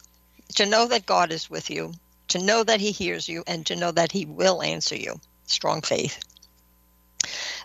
To 0.55 0.65
know 0.65 0.87
that 0.87 1.05
God 1.05 1.31
is 1.31 1.47
with 1.47 1.69
you, 1.69 1.93
to 2.29 2.39
know 2.39 2.63
that 2.63 2.81
He 2.81 2.91
hears 2.91 3.29
you, 3.29 3.43
and 3.45 3.63
to 3.67 3.75
know 3.75 3.91
that 3.91 4.11
He 4.11 4.25
will 4.25 4.63
answer 4.63 4.95
you. 4.95 5.21
Strong 5.45 5.83
faith. 5.83 6.19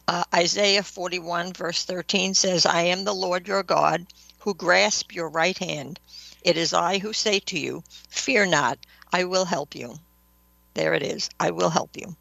Uh, 0.07 0.25
Isaiah 0.35 0.83
41, 0.83 1.55
verse 1.55 1.85
13 1.87 2.35
says, 2.35 2.67
I 2.67 2.83
am 2.83 3.05
the 3.05 3.15
Lord 3.15 3.49
your 3.49 3.63
God 3.63 4.07
who 4.41 4.53
grasp 4.53 5.15
your 5.15 5.31
right 5.31 5.57
hand. 5.57 5.99
It 6.43 6.59
is 6.59 6.75
I 6.75 6.99
who 6.99 7.15
say 7.15 7.41
to 7.41 7.59
you, 7.59 7.85
Fear 8.11 8.47
not, 8.47 8.79
I 9.11 9.25
will 9.25 9.47
help 9.47 9.75
you. 9.75 9.99
There 10.75 10.95
it 10.95 11.03
is, 11.03 11.31
I 11.39 11.51
will 11.51 11.71
help 11.71 11.97
you. 11.97 12.17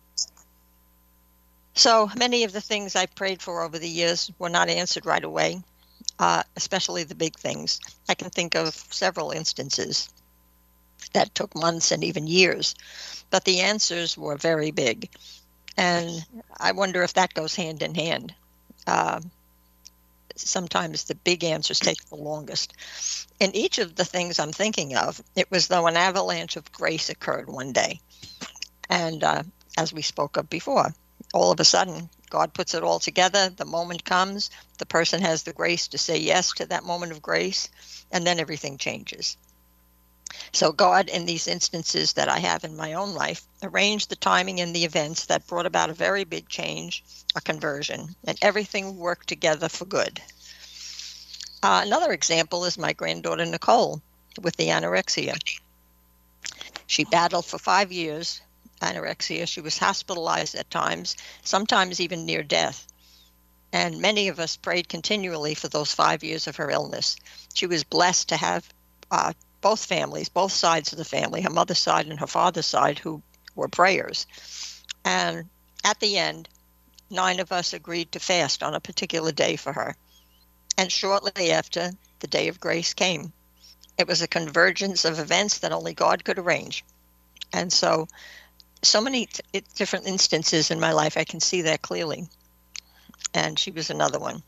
So 1.73 2.09
many 2.17 2.43
of 2.43 2.51
the 2.51 2.61
things 2.61 2.95
I 2.95 3.05
prayed 3.05 3.41
for 3.41 3.61
over 3.61 3.79
the 3.79 3.89
years 3.89 4.31
were 4.37 4.49
not 4.49 4.69
answered 4.69 5.05
right 5.05 5.23
away, 5.23 5.61
uh, 6.19 6.43
especially 6.55 7.03
the 7.03 7.15
big 7.15 7.37
things. 7.37 7.79
I 8.09 8.13
can 8.13 8.29
think 8.29 8.55
of 8.55 8.75
several 8.75 9.31
instances 9.31 10.09
that 11.13 11.33
took 11.33 11.55
months 11.55 11.91
and 11.91 12.03
even 12.03 12.27
years, 12.27 12.75
but 13.29 13.45
the 13.45 13.61
answers 13.61 14.17
were 14.17 14.35
very 14.35 14.71
big 14.71 15.09
and 15.77 16.25
I 16.59 16.71
wonder 16.73 17.03
if 17.03 17.13
that 17.13 17.33
goes 17.33 17.55
hand 17.55 17.81
in 17.81 17.95
hand. 17.95 18.33
Uh, 18.87 19.21
sometimes 20.35 21.05
the 21.05 21.15
big 21.15 21.43
answers 21.43 21.79
take 21.79 22.03
the 22.05 22.15
longest. 22.15 22.73
In 23.39 23.55
each 23.55 23.79
of 23.79 23.95
the 23.95 24.05
things 24.05 24.39
I'm 24.39 24.51
thinking 24.51 24.95
of, 24.95 25.21
it 25.35 25.49
was 25.51 25.67
though 25.67 25.87
an 25.87 25.97
avalanche 25.97 26.55
of 26.55 26.71
grace 26.71 27.09
occurred 27.09 27.47
one 27.47 27.71
day. 27.71 27.99
And 28.91 29.23
uh, 29.23 29.43
as 29.77 29.93
we 29.93 30.01
spoke 30.01 30.35
of 30.35 30.49
before, 30.49 30.93
all 31.33 31.49
of 31.49 31.61
a 31.61 31.65
sudden, 31.65 32.09
God 32.29 32.53
puts 32.53 32.73
it 32.73 32.83
all 32.83 32.99
together. 32.99 33.47
The 33.49 33.63
moment 33.63 34.03
comes, 34.03 34.49
the 34.79 34.85
person 34.85 35.21
has 35.21 35.43
the 35.43 35.53
grace 35.53 35.87
to 35.87 35.97
say 35.97 36.17
yes 36.17 36.51
to 36.55 36.65
that 36.65 36.83
moment 36.83 37.13
of 37.13 37.21
grace, 37.21 37.69
and 38.11 38.27
then 38.27 38.37
everything 38.37 38.77
changes. 38.77 39.37
So, 40.51 40.73
God, 40.73 41.07
in 41.07 41.25
these 41.25 41.47
instances 41.47 42.13
that 42.13 42.27
I 42.27 42.39
have 42.39 42.65
in 42.65 42.75
my 42.75 42.93
own 42.93 43.13
life, 43.13 43.43
arranged 43.63 44.09
the 44.09 44.17
timing 44.17 44.59
and 44.59 44.75
the 44.75 44.83
events 44.83 45.27
that 45.27 45.47
brought 45.47 45.65
about 45.65 45.89
a 45.89 45.93
very 45.93 46.25
big 46.25 46.49
change, 46.49 47.01
a 47.33 47.39
conversion, 47.39 48.13
and 48.25 48.37
everything 48.41 48.97
worked 48.97 49.29
together 49.29 49.69
for 49.69 49.85
good. 49.85 50.21
Uh, 51.63 51.83
another 51.85 52.11
example 52.11 52.65
is 52.65 52.77
my 52.77 52.91
granddaughter 52.91 53.45
Nicole 53.45 54.01
with 54.41 54.57
the 54.57 54.67
anorexia. 54.67 55.37
She 56.87 57.05
battled 57.05 57.45
for 57.45 57.57
five 57.57 57.93
years 57.93 58.41
anorexia. 58.81 59.47
She 59.47 59.61
was 59.61 59.77
hospitalized 59.77 60.55
at 60.55 60.69
times, 60.69 61.15
sometimes 61.43 61.99
even 61.99 62.25
near 62.25 62.43
death. 62.43 62.87
And 63.73 64.01
many 64.01 64.27
of 64.27 64.39
us 64.39 64.57
prayed 64.57 64.89
continually 64.89 65.53
for 65.53 65.69
those 65.69 65.93
five 65.93 66.23
years 66.23 66.47
of 66.47 66.57
her 66.57 66.69
illness. 66.69 67.15
She 67.53 67.67
was 67.67 67.83
blessed 67.83 68.29
to 68.29 68.37
have 68.37 68.67
uh, 69.09 69.33
both 69.61 69.85
families, 69.85 70.29
both 70.29 70.51
sides 70.51 70.91
of 70.91 70.97
the 70.97 71.05
family, 71.05 71.41
her 71.41 71.49
mother's 71.49 71.79
side 71.79 72.07
and 72.07 72.19
her 72.19 72.27
father's 72.27 72.65
side, 72.65 72.99
who 72.99 73.21
were 73.55 73.69
prayers. 73.69 74.27
And 75.05 75.49
at 75.83 75.99
the 75.99 76.17
end, 76.17 76.49
nine 77.09 77.39
of 77.39 77.51
us 77.51 77.73
agreed 77.73 78.11
to 78.11 78.19
fast 78.19 78.63
on 78.63 78.73
a 78.73 78.79
particular 78.79 79.31
day 79.31 79.55
for 79.55 79.73
her. 79.73 79.95
And 80.77 80.91
shortly 80.91 81.51
after, 81.51 81.91
the 82.19 82.27
day 82.27 82.47
of 82.47 82.59
grace 82.59 82.93
came. 82.93 83.33
It 83.97 84.07
was 84.07 84.21
a 84.21 84.27
convergence 84.27 85.05
of 85.05 85.19
events 85.19 85.59
that 85.59 85.71
only 85.71 85.93
God 85.93 86.23
could 86.23 86.39
arrange. 86.39 86.83
And 87.53 87.71
so, 87.71 88.07
so 88.83 89.01
many 89.01 89.27
t- 89.27 89.63
different 89.75 90.07
instances 90.07 90.71
in 90.71 90.79
my 90.79 90.91
life, 90.91 91.17
I 91.17 91.23
can 91.23 91.39
see 91.39 91.63
that 91.63 91.81
clearly. 91.81 92.27
And 93.33 93.57
she 93.57 93.71
was 93.71 93.89
another 93.89 94.19
one. 94.19 94.43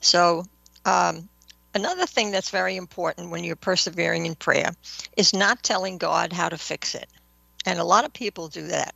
So, 0.00 0.44
um, 0.84 1.28
Another 1.72 2.06
thing 2.06 2.32
that's 2.32 2.50
very 2.50 2.76
important 2.76 3.30
when 3.30 3.44
you're 3.44 3.54
persevering 3.54 4.26
in 4.26 4.34
prayer 4.34 4.72
is 5.16 5.32
not 5.32 5.62
telling 5.62 5.98
God 5.98 6.32
how 6.32 6.48
to 6.48 6.58
fix 6.58 6.96
it. 6.96 7.08
And 7.64 7.78
a 7.78 7.84
lot 7.84 8.04
of 8.04 8.12
people 8.12 8.48
do 8.48 8.66
that. 8.68 8.94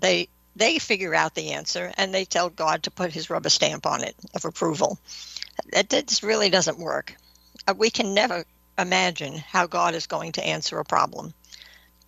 They 0.00 0.28
they 0.56 0.78
figure 0.78 1.14
out 1.14 1.34
the 1.34 1.52
answer 1.52 1.92
and 1.98 2.14
they 2.14 2.24
tell 2.24 2.48
God 2.48 2.84
to 2.84 2.90
put 2.90 3.12
his 3.12 3.28
rubber 3.28 3.50
stamp 3.50 3.86
on 3.86 4.02
it 4.02 4.14
of 4.34 4.44
approval. 4.44 4.98
That 5.72 5.90
this 5.90 6.22
really 6.22 6.48
doesn't 6.48 6.78
work. 6.78 7.14
Uh, 7.66 7.74
we 7.76 7.90
can 7.90 8.14
never 8.14 8.44
imagine 8.78 9.36
how 9.36 9.66
God 9.66 9.94
is 9.94 10.06
going 10.06 10.32
to 10.32 10.46
answer 10.46 10.78
a 10.78 10.84
problem. 10.84 11.34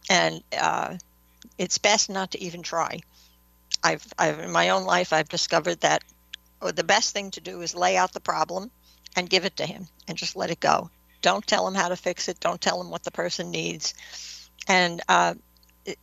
And 0.09 0.43
uh, 0.57 0.97
it's 1.59 1.79
best 1.79 2.11
not 2.11 2.33
to 2.33 2.43
even 2.43 2.63
try. 2.63 3.01
I've, 3.83 4.07
I've 4.19 4.41
in 4.41 4.51
my 4.51 4.71
own 4.71 4.85
life 4.85 5.13
I've 5.13 5.29
discovered 5.29 5.81
that 5.81 6.03
oh, 6.63 6.71
the 6.71 6.85
best 6.85 7.13
thing 7.13 7.31
to 7.33 7.41
do 7.41 7.61
is 7.61 7.75
lay 7.75 7.97
out 7.97 8.13
the 8.13 8.21
problem 8.21 8.71
and 9.17 9.31
give 9.31 9.45
it 9.45 9.57
to 9.57 9.67
him 9.67 9.87
and 10.09 10.17
just 10.17 10.37
let 10.37 10.51
it 10.51 10.61
go. 10.61 10.91
Don't 11.23 11.47
tell 11.47 11.67
him 11.67 11.75
how 11.75 11.89
to 11.89 11.97
fix 11.97 12.29
it. 12.29 12.41
Don't 12.41 12.61
tell 12.61 12.81
him 12.81 12.91
what 12.91 13.03
the 13.03 13.11
person 13.11 13.51
needs. 13.51 13.95
And 14.69 15.01
uh, 15.09 15.35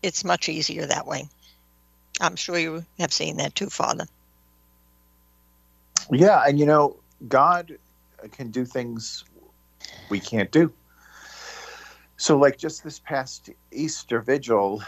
it's 0.02 0.24
much 0.24 0.50
easier 0.50 0.86
that 0.86 1.08
way. 1.08 1.28
I'm 2.22 2.36
sure 2.36 2.58
you 2.58 2.86
have 3.00 3.14
seen 3.14 3.38
that 3.38 3.56
too, 3.56 3.70
Father. 3.70 4.06
Yeah, 6.12 6.44
and 6.46 6.60
you 6.60 6.66
know, 6.66 6.98
God 7.28 7.78
can 8.32 8.52
do 8.52 8.66
things 8.66 9.24
we 10.10 10.20
can't 10.20 10.52
do. 10.52 10.72
So, 12.18 12.38
like 12.38 12.58
just 12.58 12.84
this 12.84 13.00
past 13.00 13.50
Easter 13.72 14.22
Vigil, 14.22 14.84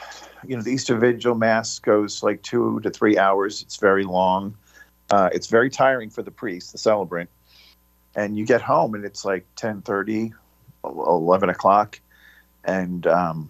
you 0.47 0.55
know, 0.55 0.61
the 0.61 0.71
Easter 0.71 0.97
Vigil 0.97 1.35
Mass 1.35 1.79
goes 1.79 2.21
like 2.23 2.41
two 2.43 2.79
to 2.81 2.89
three 2.89 3.17
hours. 3.17 3.61
It's 3.61 3.77
very 3.77 4.03
long. 4.03 4.55
Uh, 5.09 5.29
it's 5.33 5.47
very 5.47 5.69
tiring 5.69 6.09
for 6.09 6.23
the 6.23 6.31
priest, 6.31 6.71
the 6.71 6.77
celebrant. 6.77 7.29
And 8.15 8.37
you 8.37 8.45
get 8.45 8.61
home 8.61 8.95
and 8.95 9.03
it's 9.03 9.25
like 9.25 9.45
10 9.55 9.81
30 9.81 10.33
11 10.83 11.49
o'clock. 11.49 11.99
And 12.63 13.05
um, 13.07 13.49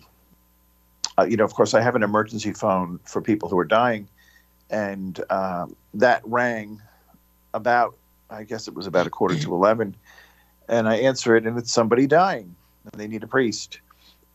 uh, 1.18 1.26
you 1.26 1.38
know 1.38 1.46
of 1.46 1.54
course 1.54 1.74
i 1.74 1.82
have 1.82 1.96
an 1.96 2.04
emergency 2.04 2.52
phone 2.52 3.00
for 3.06 3.22
people 3.22 3.50
who 3.50 3.58
are 3.60 3.66
dying. 3.66 4.08
And 4.70 5.20
um, 5.30 5.76
that 5.94 6.22
rang 6.26 6.82
about 7.54 7.96
i 8.30 8.44
guess 8.44 8.68
it 8.68 8.74
was 8.74 8.86
about 8.86 9.08
a 9.08 9.10
quarter 9.10 9.38
to 9.40 9.54
11 9.54 9.96
and 10.68 10.90
i 10.90 10.96
answer 10.98 11.36
it 11.36 11.46
and 11.46 11.58
it's 11.58 11.72
somebody 11.72 12.06
dying 12.06 12.56
they 12.94 13.08
need 13.08 13.24
a 13.24 13.28
priest 13.28 13.80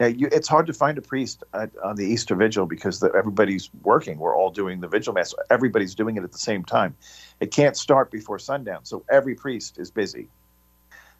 yeah, 0.00 0.06
you, 0.06 0.28
it's 0.32 0.48
hard 0.48 0.66
to 0.66 0.72
find 0.72 0.96
a 0.96 1.02
priest 1.02 1.44
at, 1.52 1.70
on 1.84 1.96
the 1.96 2.06
Easter 2.06 2.34
Vigil 2.34 2.64
because 2.64 3.00
the, 3.00 3.12
everybody's 3.14 3.68
working. 3.82 4.18
We're 4.18 4.34
all 4.34 4.50
doing 4.50 4.80
the 4.80 4.88
Vigil 4.88 5.12
Mass. 5.12 5.34
Everybody's 5.50 5.94
doing 5.94 6.16
it 6.16 6.24
at 6.24 6.32
the 6.32 6.38
same 6.38 6.64
time. 6.64 6.96
It 7.38 7.50
can't 7.50 7.76
start 7.76 8.10
before 8.10 8.38
sundown, 8.38 8.86
so 8.86 9.04
every 9.10 9.34
priest 9.34 9.78
is 9.78 9.90
busy. 9.90 10.28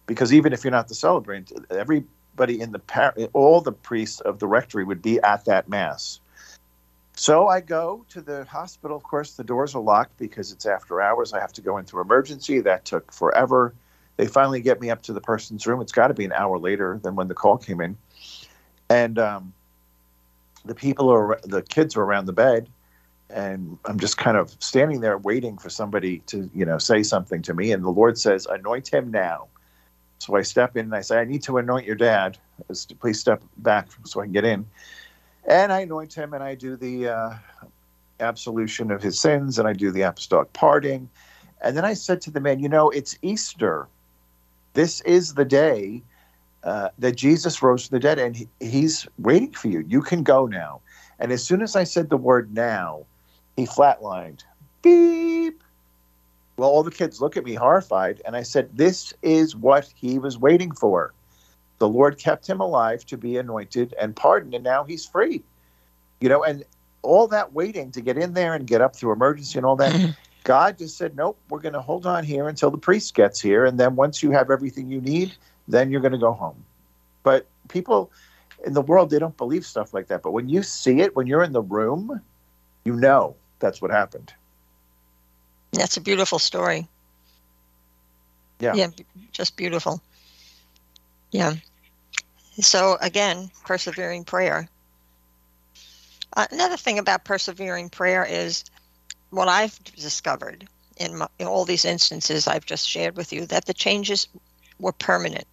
Because 0.06 0.32
even 0.32 0.54
if 0.54 0.64
you're 0.64 0.70
not 0.70 0.88
the 0.88 0.94
celebrant, 0.94 1.52
everybody 1.70 2.58
in 2.58 2.72
the 2.72 2.78
par- 2.78 3.14
all 3.34 3.60
the 3.60 3.70
priests 3.70 4.20
of 4.20 4.38
the 4.38 4.46
rectory 4.46 4.84
would 4.84 5.02
be 5.02 5.20
at 5.20 5.44
that 5.44 5.68
mass. 5.68 6.18
So 7.16 7.48
I 7.48 7.60
go 7.60 8.06
to 8.08 8.22
the 8.22 8.44
hospital. 8.46 8.96
Of 8.96 9.02
course, 9.02 9.34
the 9.34 9.44
doors 9.44 9.74
are 9.74 9.82
locked 9.82 10.16
because 10.16 10.52
it's 10.52 10.64
after 10.64 11.02
hours. 11.02 11.34
I 11.34 11.40
have 11.40 11.52
to 11.52 11.60
go 11.60 11.76
in 11.76 11.84
through 11.84 12.00
emergency. 12.00 12.60
That 12.60 12.86
took 12.86 13.12
forever. 13.12 13.74
They 14.20 14.28
finally 14.28 14.60
get 14.60 14.80
me 14.80 14.90
up 14.90 15.02
to 15.04 15.12
the 15.14 15.20
person's 15.20 15.66
room. 15.66 15.80
It's 15.80 15.92
got 15.92 16.08
to 16.08 16.14
be 16.14 16.24
an 16.26 16.32
hour 16.32 16.58
later 16.58 17.00
than 17.02 17.16
when 17.16 17.28
the 17.28 17.34
call 17.34 17.58
came 17.58 17.80
in 17.80 17.96
and 18.90 19.18
um, 19.18 19.54
the 20.64 20.74
people 20.74 21.10
are 21.10 21.40
the 21.44 21.62
kids 21.62 21.96
are 21.96 22.02
around 22.02 22.26
the 22.26 22.32
bed 22.34 22.68
and 23.30 23.78
i'm 23.86 23.98
just 24.00 24.18
kind 24.18 24.36
of 24.36 24.56
standing 24.60 25.00
there 25.00 25.18
waiting 25.18 25.58
for 25.58 25.70
somebody 25.70 26.18
to 26.26 26.50
you 26.54 26.66
know 26.66 26.78
say 26.78 27.02
something 27.02 27.42
to 27.42 27.54
me 27.54 27.72
and 27.72 27.84
the 27.84 27.90
lord 27.90 28.18
says 28.18 28.46
anoint 28.46 28.88
him 28.92 29.10
now 29.10 29.48
So 30.20 30.36
I 30.36 30.42
step 30.42 30.76
in 30.76 30.86
and 30.86 30.94
I 30.94 31.02
say, 31.02 31.18
I 31.20 31.24
need 31.24 31.42
to 31.44 31.58
anoint 31.58 31.86
your 31.86 31.96
dad. 31.96 32.38
Please 33.00 33.20
step 33.20 33.42
back 33.58 33.88
so 34.04 34.20
I 34.20 34.24
can 34.24 34.32
get 34.32 34.44
in. 34.44 34.66
And 35.48 35.72
I 35.72 35.80
anoint 35.80 36.14
him 36.14 36.34
and 36.34 36.44
I 36.44 36.54
do 36.54 36.76
the 36.76 37.08
uh, 37.08 37.34
absolution 38.20 38.90
of 38.90 39.02
his 39.02 39.20
sins 39.20 39.58
and 39.58 39.68
I 39.68 39.72
do 39.74 39.90
the 39.90 40.02
apostolic 40.02 40.52
parting. 40.52 41.08
And 41.62 41.76
then 41.76 41.84
I 41.84 41.94
said 41.94 42.20
to 42.22 42.32
the 42.32 42.40
man, 42.40 42.60
You 42.60 42.68
know, 42.68 42.90
it's 42.90 43.18
Easter. 43.22 43.88
This 44.74 45.00
is 45.02 45.34
the 45.34 45.44
day 45.44 46.02
uh, 46.62 46.90
that 46.98 47.16
Jesus 47.16 47.62
rose 47.62 47.86
from 47.86 47.96
the 47.96 48.00
dead 48.00 48.18
and 48.18 48.36
he, 48.36 48.48
he's 48.60 49.06
waiting 49.18 49.52
for 49.52 49.68
you. 49.68 49.84
You 49.88 50.02
can 50.02 50.22
go 50.22 50.46
now. 50.46 50.80
And 51.18 51.32
as 51.32 51.42
soon 51.42 51.62
as 51.62 51.76
I 51.76 51.84
said 51.84 52.08
the 52.08 52.16
word 52.16 52.54
now, 52.54 53.04
he 53.56 53.66
flatlined. 53.66 54.42
Beep. 54.82 55.62
Well, 56.56 56.68
all 56.68 56.82
the 56.82 56.90
kids 56.90 57.20
look 57.20 57.36
at 57.36 57.44
me 57.44 57.54
horrified. 57.54 58.22
And 58.24 58.36
I 58.36 58.42
said, 58.42 58.70
This 58.76 59.14
is 59.22 59.56
what 59.56 59.92
he 59.94 60.18
was 60.18 60.38
waiting 60.38 60.72
for. 60.72 61.12
The 61.78 61.88
Lord 61.88 62.18
kept 62.18 62.46
him 62.46 62.60
alive 62.60 63.06
to 63.06 63.16
be 63.16 63.38
anointed 63.38 63.94
and 63.98 64.14
pardoned, 64.14 64.54
and 64.54 64.62
now 64.62 64.84
he's 64.84 65.06
free. 65.06 65.42
You 66.20 66.28
know, 66.28 66.44
and 66.44 66.64
all 67.02 67.26
that 67.28 67.54
waiting 67.54 67.90
to 67.92 68.02
get 68.02 68.18
in 68.18 68.34
there 68.34 68.54
and 68.54 68.66
get 68.66 68.82
up 68.82 68.94
through 68.94 69.12
emergency 69.12 69.58
and 69.58 69.64
all 69.64 69.76
that, 69.76 70.14
God 70.44 70.78
just 70.78 70.96
said, 70.96 71.16
Nope, 71.16 71.38
we're 71.48 71.60
going 71.60 71.74
to 71.74 71.80
hold 71.80 72.06
on 72.06 72.24
here 72.24 72.48
until 72.48 72.70
the 72.70 72.78
priest 72.78 73.14
gets 73.14 73.40
here. 73.40 73.64
And 73.64 73.78
then 73.78 73.96
once 73.96 74.22
you 74.22 74.30
have 74.30 74.50
everything 74.50 74.90
you 74.90 75.00
need, 75.00 75.34
then 75.68 75.90
you're 75.90 76.00
going 76.00 76.12
to 76.12 76.18
go 76.18 76.32
home. 76.32 76.64
But 77.22 77.46
people 77.68 78.10
in 78.64 78.72
the 78.72 78.82
world, 78.82 79.10
they 79.10 79.18
don't 79.18 79.36
believe 79.36 79.64
stuff 79.64 79.94
like 79.94 80.08
that. 80.08 80.22
But 80.22 80.32
when 80.32 80.48
you 80.48 80.62
see 80.62 81.00
it, 81.00 81.16
when 81.16 81.26
you're 81.26 81.42
in 81.42 81.52
the 81.52 81.62
room, 81.62 82.20
you 82.84 82.94
know 82.96 83.36
that's 83.58 83.80
what 83.80 83.90
happened. 83.90 84.32
That's 85.72 85.96
a 85.96 86.00
beautiful 86.00 86.38
story. 86.38 86.88
Yeah. 88.58 88.74
Yeah, 88.74 88.88
just 89.32 89.56
beautiful. 89.56 90.02
Yeah. 91.30 91.54
So 92.60 92.98
again, 93.00 93.50
persevering 93.64 94.24
prayer. 94.24 94.68
Uh, 96.36 96.46
another 96.50 96.76
thing 96.76 96.98
about 96.98 97.24
persevering 97.24 97.88
prayer 97.88 98.24
is 98.28 98.64
what 99.30 99.48
I've 99.48 99.82
discovered 99.94 100.68
in, 100.96 101.16
my, 101.16 101.28
in 101.38 101.46
all 101.46 101.64
these 101.64 101.84
instances 101.84 102.46
I've 102.46 102.66
just 102.66 102.88
shared 102.88 103.16
with 103.16 103.32
you 103.32 103.46
that 103.46 103.64
the 103.64 103.74
changes 103.74 104.28
were 104.78 104.92
permanent. 104.92 105.46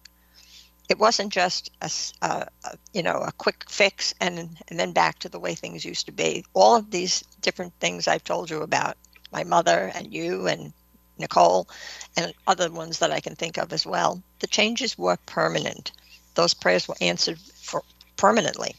It 0.88 0.98
wasn't 0.98 1.32
just 1.32 1.70
a, 1.82 1.90
a, 2.22 2.48
a, 2.64 2.78
you 2.94 3.02
know 3.02 3.18
a 3.18 3.32
quick 3.32 3.64
fix 3.68 4.14
and 4.20 4.38
and 4.38 4.80
then 4.80 4.92
back 4.92 5.18
to 5.18 5.28
the 5.28 5.38
way 5.38 5.54
things 5.54 5.84
used 5.84 6.06
to 6.06 6.12
be. 6.12 6.44
All 6.54 6.76
of 6.76 6.90
these 6.90 7.22
different 7.42 7.74
things 7.78 8.08
I've 8.08 8.24
told 8.24 8.48
you 8.48 8.62
about, 8.62 8.96
my 9.30 9.44
mother 9.44 9.92
and 9.94 10.12
you 10.12 10.46
and 10.46 10.72
Nicole, 11.18 11.68
and 12.16 12.32
other 12.46 12.70
ones 12.70 13.00
that 13.00 13.10
I 13.12 13.20
can 13.20 13.36
think 13.36 13.58
of 13.58 13.72
as 13.72 13.84
well. 13.84 14.22
The 14.38 14.46
changes 14.46 14.96
were 14.96 15.18
permanent. 15.26 15.92
Those 16.34 16.54
prayers 16.54 16.88
were 16.88 16.96
answered 17.00 17.38
for 17.38 17.82
permanently. 18.16 18.74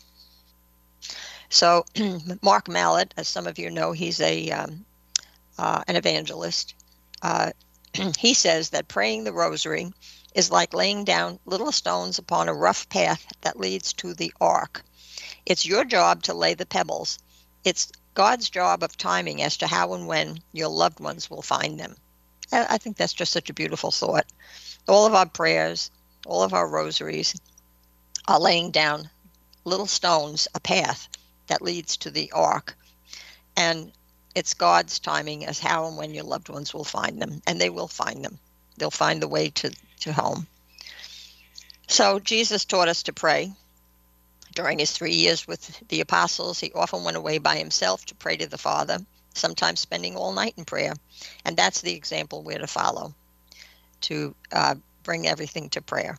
So, 1.50 1.86
Mark 2.42 2.68
Mallett, 2.68 3.14
as 3.18 3.28
some 3.28 3.46
of 3.46 3.60
you 3.60 3.70
know, 3.70 3.92
he's 3.92 4.22
a 4.22 4.50
um, 4.52 4.86
uh, 5.60 5.84
an 5.88 5.98
evangelist. 5.98 6.74
Uh, 7.22 7.52
he 8.18 8.34
says 8.34 8.70
that 8.70 8.88
praying 8.88 9.26
the 9.26 9.34
rosary 9.34 9.92
is 10.34 10.52
like 10.52 10.74
laying 10.74 11.04
down 11.04 11.40
little 11.46 11.72
stones 11.72 12.18
upon 12.18 12.48
a 12.48 12.54
rough 12.54 12.88
path 12.88 13.26
that 13.42 13.60
leads 13.60 13.94
to 13.94 14.14
the 14.14 14.34
ark. 14.40 14.84
It's 15.46 15.66
your 15.66 15.84
job 15.84 16.24
to 16.24 16.34
lay 16.34 16.54
the 16.54 16.66
pebbles. 16.66 17.20
It's 17.66 17.92
God's 18.14 18.50
job 18.50 18.84
of 18.84 18.96
timing 18.96 19.42
as 19.42 19.58
to 19.58 19.68
how 19.68 19.94
and 19.94 20.08
when 20.08 20.42
your 20.54 20.70
loved 20.70 21.00
ones 21.00 21.30
will 21.30 21.42
find 21.42 21.80
them. 21.80 21.96
I 22.52 22.78
think 22.78 22.98
that's 22.98 23.14
just 23.14 23.34
such 23.34 23.50
a 23.50 23.54
beautiful 23.54 23.92
thought. 23.92 24.26
All 24.88 25.06
of 25.06 25.14
our 25.14 25.26
prayers, 25.26 25.92
all 26.26 26.42
of 26.42 26.54
our 26.54 26.68
rosaries 26.68 27.36
are 28.28 28.40
laying 28.40 28.72
down 28.72 29.10
little 29.66 29.88
stones, 29.88 30.48
a 30.56 30.60
path 30.60 31.08
that 31.48 31.62
leads 31.62 31.98
to 31.98 32.12
the 32.12 32.32
ark. 32.32 32.76
And 33.58 33.92
it's 34.36 34.54
God's 34.54 35.00
timing 35.00 35.46
as 35.46 35.60
how 35.60 35.88
and 35.88 35.98
when 35.98 36.14
your 36.14 36.24
loved 36.24 36.50
ones 36.50 36.74
will 36.74 36.84
find 36.84 37.22
them, 37.22 37.42
and 37.48 37.60
they 37.60 37.70
will 37.70 37.88
find 37.88 38.24
them. 38.24 38.40
They'll 38.78 38.92
find 38.92 39.22
the 39.22 39.28
way 39.28 39.50
to, 39.50 39.72
to 40.02 40.14
home. 40.14 40.48
So 41.88 42.20
Jesus 42.20 42.66
taught 42.66 42.88
us 42.88 43.04
to 43.04 43.14
pray. 43.14 43.52
During 44.54 44.80
his 44.80 44.92
three 44.92 45.14
years 45.14 45.48
with 45.48 45.88
the 45.90 46.02
apostles, 46.02 46.60
he 46.60 46.72
often 46.74 47.04
went 47.04 47.18
away 47.18 47.38
by 47.38 47.58
himself 47.58 48.06
to 48.06 48.16
pray 48.16 48.38
to 48.38 48.48
the 48.48 48.58
Father, 48.58 49.00
sometimes 49.34 49.80
spending 49.80 50.16
all 50.16 50.34
night 50.34 50.54
in 50.58 50.66
prayer. 50.66 50.94
And 51.46 51.56
that's 51.56 51.82
the 51.82 51.94
example 51.94 52.44
we're 52.44 52.60
to 52.60 52.68
follow, 52.68 53.14
to 54.02 54.36
uh, 54.52 54.76
bring 55.04 55.28
everything 55.28 55.70
to 55.70 55.82
prayer. 55.82 56.18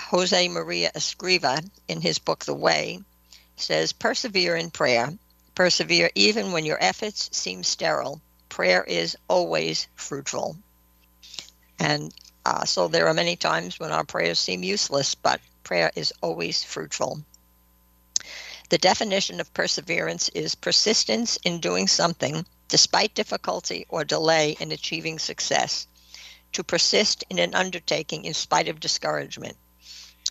Jose 0.00 0.48
Maria 0.48 0.90
Escriva, 0.94 1.66
in 1.88 2.00
his 2.00 2.18
book 2.18 2.44
The 2.44 2.54
Way, 2.54 3.00
says, 3.56 3.92
Persevere 3.92 4.56
in 4.56 4.70
prayer. 4.70 5.10
Persevere 5.54 6.10
even 6.14 6.52
when 6.52 6.64
your 6.64 6.82
efforts 6.82 7.28
seem 7.32 7.62
sterile. 7.62 8.20
Prayer 8.48 8.84
is 8.84 9.16
always 9.28 9.88
fruitful. 9.94 10.56
And 11.78 12.14
uh, 12.44 12.64
so 12.64 12.88
there 12.88 13.06
are 13.08 13.14
many 13.14 13.36
times 13.36 13.78
when 13.78 13.92
our 13.92 14.04
prayers 14.04 14.38
seem 14.38 14.62
useless, 14.62 15.14
but 15.14 15.40
prayer 15.62 15.90
is 15.94 16.12
always 16.22 16.64
fruitful. 16.64 17.22
The 18.70 18.78
definition 18.78 19.40
of 19.40 19.52
perseverance 19.52 20.30
is 20.30 20.54
persistence 20.54 21.38
in 21.44 21.60
doing 21.60 21.86
something 21.86 22.46
despite 22.68 23.14
difficulty 23.14 23.84
or 23.90 24.04
delay 24.04 24.56
in 24.58 24.72
achieving 24.72 25.18
success. 25.18 25.86
To 26.52 26.64
persist 26.64 27.24
in 27.28 27.38
an 27.38 27.54
undertaking 27.54 28.24
in 28.24 28.34
spite 28.34 28.68
of 28.68 28.80
discouragement. 28.80 29.56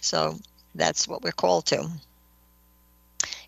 So 0.02 0.40
that's 0.74 1.08
what 1.08 1.22
we're 1.22 1.32
called 1.32 1.68
to. 1.68 1.90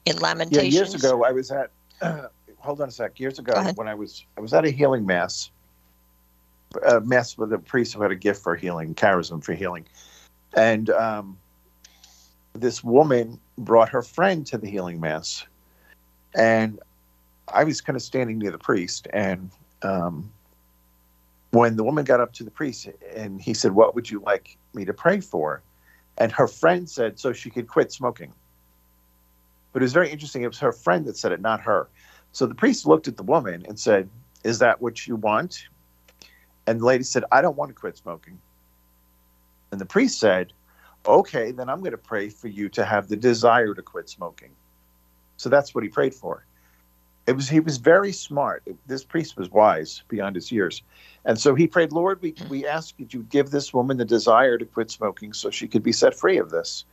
In 0.06 0.18
Lamentations. 0.20 0.74
Yeah, 0.74 0.80
years 0.80 0.94
ago, 0.96 1.24
I 1.24 1.32
was 1.32 1.52
at. 1.52 1.72
Uh, 2.02 2.28
hold 2.58 2.82
on 2.82 2.88
a 2.90 2.92
sec. 2.92 3.20
Years 3.20 3.40
ago, 3.40 3.54
when 3.76 3.88
I 3.88 3.94
was 3.94 4.26
I 4.38 4.42
was 4.42 4.54
at 4.54 4.66
a 4.66 4.70
healing 4.70 5.06
mass, 5.06 5.50
a 6.86 7.00
mass 7.02 7.38
with 7.38 7.54
a 7.54 7.60
priest 7.60 7.94
who 7.94 8.02
had 8.02 8.12
a 8.12 8.16
gift 8.16 8.42
for 8.42 8.56
healing, 8.56 8.96
charism 8.96 9.44
for 9.44 9.54
healing, 9.54 9.86
and 10.56 10.90
um, 10.90 11.38
this 12.54 12.84
woman 12.84 13.40
brought 13.58 13.90
her 13.90 14.02
friend 14.02 14.46
to 14.48 14.58
the 14.58 14.68
healing 14.68 15.00
mass, 15.00 15.46
and 16.36 16.80
I 17.48 17.64
was 17.64 17.82
kind 17.82 17.96
of 17.96 18.02
standing 18.02 18.40
near 18.40 18.52
the 18.52 18.58
priest, 18.58 19.08
and 19.14 19.52
um, 19.84 20.32
when 21.52 21.76
the 21.76 21.84
woman 21.84 22.04
got 22.04 22.20
up 22.20 22.34
to 22.34 22.44
the 22.44 22.52
priest 22.52 22.90
and 23.16 23.42
he 23.42 23.54
said, 23.54 23.72
"What 23.74 23.96
would 23.96 24.10
you 24.10 24.22
like 24.22 24.58
me 24.74 24.86
to 24.86 24.94
pray 24.94 25.22
for?" 25.22 25.62
and 26.18 26.32
her 26.32 26.48
friend 26.48 26.90
said, 26.90 27.20
"So 27.20 27.34
she 27.34 27.50
could 27.50 27.68
quit 27.68 27.92
smoking." 27.92 28.34
But 29.74 29.82
it 29.82 29.86
was 29.86 29.94
very 29.94 30.10
interesting. 30.10 30.44
It 30.44 30.48
was 30.48 30.60
her 30.60 30.72
friend 30.72 31.06
that 31.06 31.18
said 31.18 31.32
it, 31.32 31.42
not 31.42 31.60
her. 31.62 31.90
So 32.32 32.46
the 32.46 32.56
priest 32.56 32.86
looked 32.86 33.08
at 33.08 33.18
the 33.18 33.24
woman 33.24 33.66
and 33.68 33.80
said, 33.80 34.08
Is 34.44 34.60
that 34.60 34.82
what 34.82 35.08
you 35.08 35.16
want? 35.16 35.68
And 36.66 36.80
the 36.80 36.86
lady 36.86 37.04
said, 37.04 37.26
I 37.32 37.42
don't 37.42 37.58
want 37.58 37.70
to 37.70 37.76
quit 37.76 37.98
smoking. 37.98 38.40
And 39.72 39.82
the 39.82 39.86
priest 39.86 40.20
said, 40.20 40.54
Okay, 41.06 41.52
then 41.52 41.70
I'm 41.70 41.80
going 41.80 41.92
to 41.92 41.98
pray 41.98 42.30
for 42.30 42.48
you 42.48 42.70
to 42.70 42.86
have 42.86 43.08
the 43.08 43.18
desire 43.18 43.74
to 43.74 43.82
quit 43.82 44.10
smoking. 44.10 44.52
So 45.38 45.50
that's 45.50 45.76
what 45.76 45.84
he 45.84 45.90
prayed 45.90 46.14
for. 46.14 46.46
It 47.26 47.34
was 47.34 47.50
he 47.50 47.60
was 47.60 47.78
very 47.78 48.12
smart. 48.12 48.64
This 48.86 49.04
priest 49.04 49.38
was 49.38 49.50
wise 49.50 50.04
beyond 50.10 50.36
his 50.36 50.52
years. 50.52 50.84
And 51.26 51.40
so 51.40 51.56
he 51.56 51.68
prayed, 51.68 51.94
Lord, 51.94 52.22
we, 52.22 52.36
we 52.50 52.68
ask 52.68 52.98
that 52.98 53.14
you 53.14 53.24
give 53.24 53.50
this 53.50 53.74
woman 53.74 53.98
the 53.98 54.06
desire 54.06 54.58
to 54.58 54.66
quit 54.66 54.92
smoking 54.92 55.32
so 55.34 55.50
she 55.50 55.68
could 55.68 55.84
be 55.84 55.94
set 55.94 56.14
free 56.14 56.38
of 56.38 56.50
this. 56.50 56.84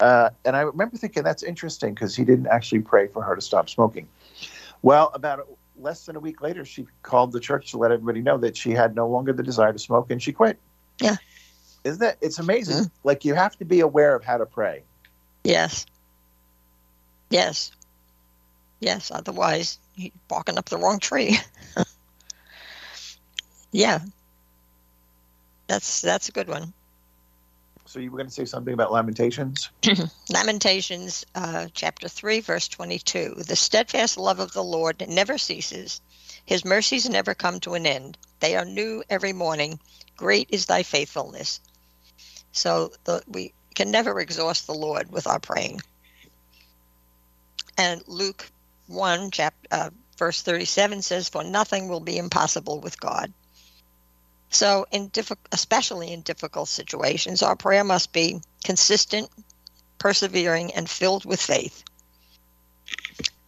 Uh, 0.00 0.30
and 0.44 0.56
I 0.56 0.62
remember 0.62 0.96
thinking 0.96 1.22
that's 1.22 1.42
interesting 1.42 1.94
because 1.94 2.16
he 2.16 2.24
didn't 2.24 2.48
actually 2.48 2.80
pray 2.80 3.06
for 3.08 3.22
her 3.22 3.34
to 3.34 3.40
stop 3.40 3.68
smoking. 3.68 4.08
Well, 4.82 5.10
about 5.14 5.46
less 5.78 6.06
than 6.06 6.16
a 6.16 6.20
week 6.20 6.42
later, 6.42 6.64
she 6.64 6.86
called 7.02 7.32
the 7.32 7.40
church 7.40 7.70
to 7.70 7.78
let 7.78 7.92
everybody 7.92 8.20
know 8.20 8.38
that 8.38 8.56
she 8.56 8.72
had 8.72 8.94
no 8.94 9.08
longer 9.08 9.32
the 9.32 9.42
desire 9.42 9.72
to 9.72 9.78
smoke 9.78 10.10
and 10.10 10.22
she 10.22 10.32
quit. 10.32 10.58
Yeah. 11.00 11.16
Isn't 11.84 12.00
that? 12.00 12.18
It's 12.20 12.38
amazing. 12.38 12.76
Mm-hmm. 12.76 13.08
Like 13.08 13.24
you 13.24 13.34
have 13.34 13.56
to 13.58 13.64
be 13.64 13.80
aware 13.80 14.14
of 14.14 14.24
how 14.24 14.38
to 14.38 14.46
pray. 14.46 14.82
Yes. 15.44 15.86
Yes. 17.30 17.72
Yes. 18.80 19.10
Otherwise, 19.10 19.78
you're 19.94 20.10
walking 20.30 20.58
up 20.58 20.68
the 20.68 20.78
wrong 20.78 20.98
tree. 20.98 21.38
yeah. 23.72 24.00
That's 25.66 26.00
that's 26.00 26.28
a 26.28 26.32
good 26.32 26.48
one. 26.48 26.72
So 27.94 28.00
you 28.00 28.10
were 28.10 28.18
going 28.18 28.26
to 28.26 28.34
say 28.34 28.44
something 28.44 28.74
about 28.74 28.90
Lamentations? 28.90 29.70
Lamentations, 30.28 31.24
uh, 31.36 31.68
chapter 31.74 32.08
3, 32.08 32.40
verse 32.40 32.66
22. 32.66 33.36
The 33.46 33.54
steadfast 33.54 34.18
love 34.18 34.40
of 34.40 34.52
the 34.52 34.64
Lord 34.64 35.08
never 35.08 35.38
ceases. 35.38 36.00
His 36.44 36.64
mercies 36.64 37.08
never 37.08 37.34
come 37.34 37.60
to 37.60 37.74
an 37.74 37.86
end. 37.86 38.18
They 38.40 38.56
are 38.56 38.64
new 38.64 39.04
every 39.08 39.32
morning. 39.32 39.78
Great 40.16 40.48
is 40.50 40.66
thy 40.66 40.82
faithfulness. 40.82 41.60
So 42.50 42.90
the, 43.04 43.22
we 43.28 43.54
can 43.76 43.92
never 43.92 44.18
exhaust 44.18 44.66
the 44.66 44.74
Lord 44.74 45.12
with 45.12 45.28
our 45.28 45.38
praying. 45.38 45.80
And 47.78 48.02
Luke 48.08 48.44
1, 48.88 49.30
chapter, 49.30 49.68
uh, 49.70 49.90
verse 50.18 50.42
37 50.42 51.00
says, 51.02 51.28
For 51.28 51.44
nothing 51.44 51.86
will 51.86 52.00
be 52.00 52.18
impossible 52.18 52.80
with 52.80 52.98
God. 52.98 53.32
So, 54.54 54.86
in 54.92 55.10
diffi- 55.10 55.36
especially 55.50 56.12
in 56.12 56.20
difficult 56.20 56.68
situations, 56.68 57.42
our 57.42 57.56
prayer 57.56 57.82
must 57.82 58.12
be 58.12 58.40
consistent, 58.62 59.28
persevering, 59.98 60.72
and 60.74 60.88
filled 60.88 61.24
with 61.24 61.42
faith. 61.42 61.82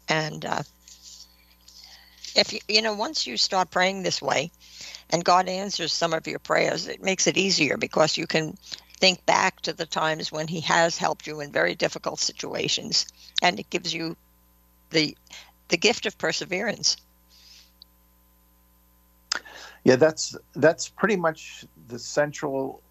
And 0.08 0.44
uh, 0.44 0.64
if 2.34 2.52
you, 2.52 2.58
you 2.66 2.82
know, 2.82 2.94
once 2.94 3.24
you 3.24 3.36
start 3.36 3.70
praying 3.70 4.02
this 4.02 4.20
way, 4.20 4.50
and 5.10 5.24
God 5.24 5.48
answers 5.48 5.92
some 5.92 6.12
of 6.12 6.26
your 6.26 6.40
prayers, 6.40 6.88
it 6.88 7.00
makes 7.00 7.28
it 7.28 7.36
easier 7.36 7.76
because 7.76 8.16
you 8.16 8.26
can 8.26 8.58
think 8.98 9.24
back 9.26 9.60
to 9.60 9.72
the 9.72 9.86
times 9.86 10.32
when 10.32 10.48
He 10.48 10.60
has 10.62 10.98
helped 10.98 11.28
you 11.28 11.40
in 11.40 11.52
very 11.52 11.76
difficult 11.76 12.18
situations, 12.18 13.06
and 13.40 13.60
it 13.60 13.70
gives 13.70 13.94
you 13.94 14.16
the 14.90 15.16
the 15.68 15.76
gift 15.76 16.04
of 16.04 16.18
perseverance. 16.18 16.96
Yeah, 19.86 19.94
that's 19.94 20.36
that's 20.56 20.88
pretty 20.88 21.14
much 21.14 21.64
the 21.86 22.00
central 22.00 22.82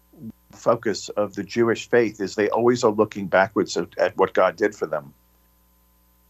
focus 0.50 1.10
of 1.10 1.34
the 1.34 1.44
Jewish 1.44 1.90
faith 1.90 2.22
is 2.22 2.36
they 2.36 2.48
always 2.48 2.82
are 2.84 2.90
looking 2.90 3.26
backwards 3.26 3.76
at, 3.76 3.88
at 3.98 4.16
what 4.16 4.32
God 4.32 4.56
did 4.56 4.74
for 4.74 4.86
them. 4.86 5.12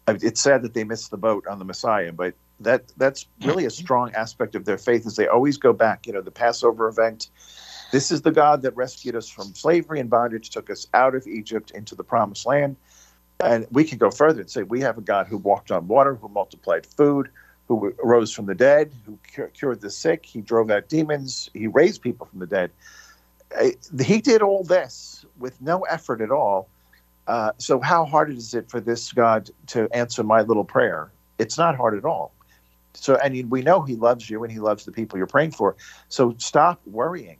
It's 0.09 0.41
sad 0.41 0.63
that 0.63 0.75
they 0.75 0.83
missed 0.83 1.13
the 1.13 1.19
boat 1.19 1.47
on 1.47 1.61
the 1.61 1.65
Messiah, 1.65 2.11
but 2.11 2.35
that 2.59 2.83
that's 2.97 3.27
really 3.45 3.65
a 3.65 3.71
strong 3.71 4.13
aspect 4.17 4.57
of 4.57 4.65
their 4.65 4.77
faith 4.77 5.07
is 5.07 5.15
they 5.15 5.29
always 5.29 5.57
go 5.57 5.73
back. 5.73 6.05
You 6.05 6.15
know, 6.15 6.21
the 6.21 6.33
Passover 6.33 6.89
event. 6.89 7.29
This 7.93 8.11
is 8.11 8.23
the 8.23 8.33
God 8.33 8.63
that 8.63 8.75
rescued 8.75 9.15
us 9.15 9.29
from 9.29 9.55
slavery 9.55 10.01
and 10.01 10.11
bondage, 10.11 10.51
took 10.51 10.69
us 10.69 10.89
out 10.95 11.15
of 11.15 11.29
Egypt 11.29 11.71
into 11.71 11.95
the 11.95 12.03
promised 12.03 12.45
land. 12.45 12.75
And 13.39 13.69
we 13.71 13.85
can 13.85 13.99
go 13.99 14.11
further 14.11 14.41
and 14.41 14.51
say 14.51 14.65
we 14.65 14.81
have 14.81 14.99
a 14.99 15.03
God 15.03 15.29
who 15.29 15.37
walked 15.37 15.71
on 15.71 15.87
water, 15.87 16.17
who 16.17 16.29
multiplied 16.29 16.87
food, 16.87 17.31
who 17.69 17.95
rose 18.03 18.33
from 18.33 18.47
the 18.47 18.55
dead, 18.55 18.93
who 19.05 19.19
cured 19.55 19.81
the 19.81 19.91
sick, 19.91 20.25
he 20.25 20.41
drove 20.41 20.71
out 20.71 20.89
demons, 20.89 21.51
he 21.53 21.67
raised 21.67 22.03
people 22.03 22.27
from 22.27 22.39
the 22.39 22.47
dead. 22.47 22.71
He 24.01 24.21
did 24.21 24.43
all 24.43 24.65
this 24.65 25.25
with 25.39 25.61
no 25.61 25.81
effort 25.83 26.21
at 26.21 26.31
all. 26.31 26.69
Uh, 27.27 27.53
so, 27.59 27.81
how 27.81 28.05
hard 28.05 28.31
is 28.31 28.55
it 28.55 28.71
for 28.71 28.81
this 28.81 29.13
God 29.13 29.51
to 29.69 29.89
answer 29.93 30.23
my 30.23 30.43
little 30.43 30.65
prayer? 30.65 31.11
It's 31.39 31.59
not 31.59 31.77
hard 31.77 31.97
at 31.97 32.05
all. 32.05 32.33
So, 32.95 33.17
and 33.17 33.51
we 33.51 33.63
know 33.63 33.83
He 33.83 33.97
loves 33.97 34.31
you 34.31 34.45
and 34.45 34.53
He 34.53 34.61
loves 34.61 34.85
the 34.85 34.93
people 34.93 35.19
you're 35.19 35.27
praying 35.27 35.53
for. 35.53 35.75
So, 36.09 36.35
stop 36.39 36.81
worrying. 36.87 37.39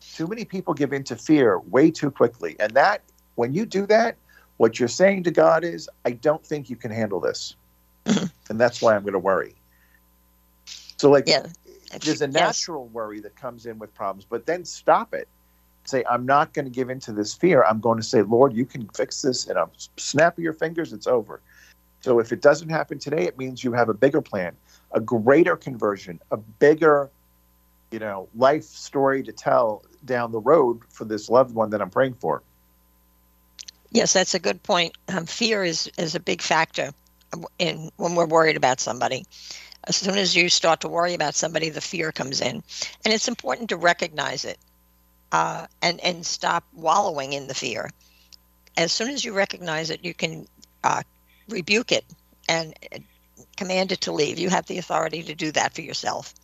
Too 0.00 0.28
many 0.28 0.44
people 0.44 0.72
give 0.74 0.92
in 0.92 1.02
to 1.04 1.16
fear 1.16 1.58
way 1.58 1.90
too 1.90 2.10
quickly. 2.12 2.54
And 2.60 2.72
that, 2.74 3.02
when 3.34 3.54
you 3.54 3.66
do 3.66 3.86
that, 3.86 4.16
what 4.58 4.78
you're 4.78 4.88
saying 4.88 5.24
to 5.24 5.32
God 5.32 5.64
is, 5.64 5.88
I 6.04 6.12
don't 6.12 6.44
think 6.44 6.70
you 6.70 6.76
can 6.76 6.92
handle 6.92 7.18
this. 7.18 7.56
and 8.06 8.60
that's 8.60 8.80
why 8.80 8.94
I'm 8.94 9.02
going 9.02 9.14
to 9.14 9.18
worry. 9.18 9.56
So, 11.04 11.10
like, 11.10 11.28
yeah. 11.28 11.44
there's 12.00 12.22
a 12.22 12.26
natural 12.26 12.86
yes. 12.86 12.94
worry 12.94 13.20
that 13.20 13.36
comes 13.36 13.66
in 13.66 13.78
with 13.78 13.94
problems, 13.94 14.24
but 14.24 14.46
then 14.46 14.64
stop 14.64 15.12
it. 15.12 15.28
Say, 15.84 16.02
I'm 16.08 16.24
not 16.24 16.54
going 16.54 16.64
to 16.64 16.70
give 16.70 16.88
in 16.88 16.98
to 17.00 17.12
this 17.12 17.34
fear. 17.34 17.62
I'm 17.62 17.78
going 17.78 17.98
to 17.98 18.02
say, 18.02 18.22
Lord, 18.22 18.54
you 18.54 18.64
can 18.64 18.88
fix 18.88 19.20
this, 19.20 19.46
and 19.46 19.58
a 19.58 19.68
snap 19.98 20.38
of 20.38 20.42
your 20.42 20.54
fingers, 20.54 20.94
it's 20.94 21.06
over. 21.06 21.42
So, 22.00 22.20
if 22.20 22.32
it 22.32 22.40
doesn't 22.40 22.70
happen 22.70 22.98
today, 22.98 23.24
it 23.24 23.36
means 23.36 23.62
you 23.62 23.74
have 23.74 23.90
a 23.90 23.92
bigger 23.92 24.22
plan, 24.22 24.56
a 24.92 25.00
greater 25.00 25.58
conversion, 25.58 26.20
a 26.30 26.38
bigger, 26.38 27.10
you 27.90 27.98
know, 27.98 28.26
life 28.34 28.64
story 28.64 29.22
to 29.24 29.32
tell 29.32 29.84
down 30.06 30.32
the 30.32 30.40
road 30.40 30.80
for 30.88 31.04
this 31.04 31.28
loved 31.28 31.54
one 31.54 31.68
that 31.68 31.82
I'm 31.82 31.90
praying 31.90 32.14
for. 32.14 32.42
Yes, 33.90 34.14
that's 34.14 34.32
a 34.32 34.38
good 34.38 34.62
point. 34.62 34.96
Um, 35.08 35.26
fear 35.26 35.64
is 35.64 35.92
is 35.98 36.14
a 36.14 36.20
big 36.20 36.40
factor 36.40 36.94
in 37.58 37.90
when 37.98 38.14
we're 38.14 38.24
worried 38.24 38.56
about 38.56 38.80
somebody. 38.80 39.26
As 39.86 39.96
soon 39.96 40.16
as 40.16 40.34
you 40.34 40.48
start 40.48 40.80
to 40.80 40.88
worry 40.88 41.14
about 41.14 41.34
somebody, 41.34 41.68
the 41.68 41.80
fear 41.80 42.12
comes 42.12 42.40
in, 42.40 42.62
and 43.04 43.14
it's 43.14 43.28
important 43.28 43.68
to 43.68 43.76
recognize 43.76 44.44
it 44.44 44.58
uh, 45.32 45.66
and 45.82 46.00
and 46.00 46.24
stop 46.24 46.64
wallowing 46.72 47.32
in 47.32 47.46
the 47.46 47.54
fear. 47.54 47.90
As 48.76 48.92
soon 48.92 49.10
as 49.10 49.24
you 49.24 49.32
recognize 49.32 49.90
it, 49.90 50.04
you 50.04 50.14
can 50.14 50.46
uh, 50.82 51.02
rebuke 51.48 51.92
it 51.92 52.04
and 52.48 52.74
command 53.56 53.92
it 53.92 54.02
to 54.02 54.12
leave. 54.12 54.38
You 54.38 54.48
have 54.50 54.66
the 54.66 54.78
authority 54.78 55.22
to 55.24 55.34
do 55.34 55.52
that 55.52 55.74
for 55.74 55.82
yourself. 55.82 56.34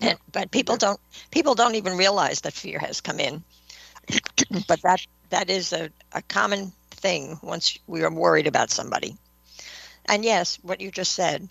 And, 0.00 0.18
but 0.32 0.50
people 0.50 0.76
don't 0.76 1.00
people 1.30 1.54
don't 1.54 1.74
even 1.74 1.96
realize 1.96 2.40
that 2.42 2.52
fear 2.54 2.78
has 2.78 3.00
come 3.00 3.20
in. 3.20 3.42
but 4.66 4.80
that 4.82 5.06
that 5.30 5.50
is 5.50 5.72
a, 5.72 5.90
a 6.12 6.22
common 6.22 6.72
thing 6.90 7.38
once 7.42 7.78
we 7.86 8.02
are 8.02 8.10
worried 8.10 8.46
about 8.46 8.70
somebody. 8.70 9.16
And 10.06 10.24
yes, 10.24 10.58
what 10.62 10.80
you 10.80 10.90
just 10.90 11.12
said, 11.12 11.48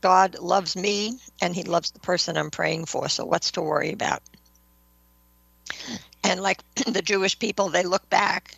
God 0.00 0.38
loves 0.38 0.76
me 0.76 1.18
and 1.40 1.54
he 1.54 1.62
loves 1.62 1.90
the 1.90 2.00
person 2.00 2.36
I'm 2.36 2.50
praying 2.50 2.86
for. 2.86 3.08
So 3.08 3.24
what's 3.24 3.52
to 3.52 3.62
worry 3.62 3.92
about? 3.92 4.22
And 6.24 6.40
like 6.40 6.62
the 6.86 7.02
Jewish 7.02 7.38
people, 7.38 7.68
they 7.68 7.82
look 7.82 8.08
back 8.10 8.56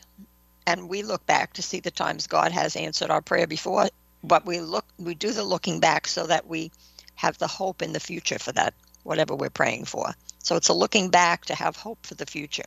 and 0.66 0.88
we 0.88 1.02
look 1.02 1.26
back 1.26 1.54
to 1.54 1.62
see 1.62 1.80
the 1.80 1.90
times 1.90 2.26
God 2.26 2.52
has 2.52 2.76
answered 2.76 3.10
our 3.10 3.22
prayer 3.22 3.46
before, 3.46 3.88
but 4.22 4.46
we 4.46 4.60
look 4.60 4.84
we 4.98 5.14
do 5.14 5.32
the 5.32 5.42
looking 5.42 5.80
back 5.80 6.06
so 6.06 6.26
that 6.26 6.46
we 6.46 6.70
have 7.16 7.38
the 7.38 7.48
hope 7.48 7.82
in 7.82 7.92
the 7.92 8.00
future 8.00 8.38
for 8.38 8.52
that 8.52 8.74
whatever 9.02 9.34
we're 9.34 9.50
praying 9.50 9.84
for. 9.84 10.12
So 10.38 10.56
it's 10.56 10.68
a 10.68 10.72
looking 10.74 11.10
back 11.10 11.44
to 11.46 11.54
have 11.54 11.76
hope 11.76 12.04
for 12.06 12.14
the 12.14 12.26
future. 12.26 12.64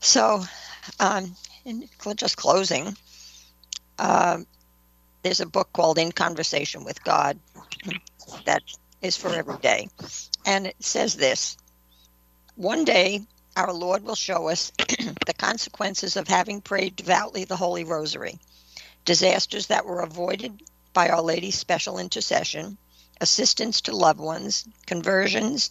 So, 0.00 0.42
um, 0.98 1.36
in 1.64 1.88
just 2.16 2.36
closing, 2.36 2.96
uh, 3.98 4.38
there's 5.22 5.40
a 5.40 5.46
book 5.46 5.72
called 5.72 5.98
In 5.98 6.12
Conversation 6.12 6.84
with 6.84 7.02
God 7.04 7.38
that 8.44 8.62
is 9.00 9.16
for 9.16 9.34
every 9.34 9.58
day. 9.58 9.88
And 10.46 10.66
it 10.66 10.76
says 10.80 11.16
this 11.16 11.56
One 12.56 12.84
day, 12.84 13.22
our 13.56 13.72
Lord 13.72 14.02
will 14.02 14.14
show 14.14 14.48
us 14.48 14.72
the 15.26 15.34
consequences 15.38 16.16
of 16.16 16.28
having 16.28 16.60
prayed 16.60 16.96
devoutly 16.96 17.44
the 17.44 17.56
Holy 17.56 17.84
Rosary, 17.84 18.38
disasters 19.04 19.66
that 19.68 19.86
were 19.86 20.00
avoided 20.00 20.62
by 20.92 21.08
Our 21.08 21.22
Lady's 21.22 21.58
special 21.58 21.98
intercession, 21.98 22.78
assistance 23.20 23.80
to 23.82 23.96
loved 23.96 24.20
ones, 24.20 24.66
conversions, 24.86 25.70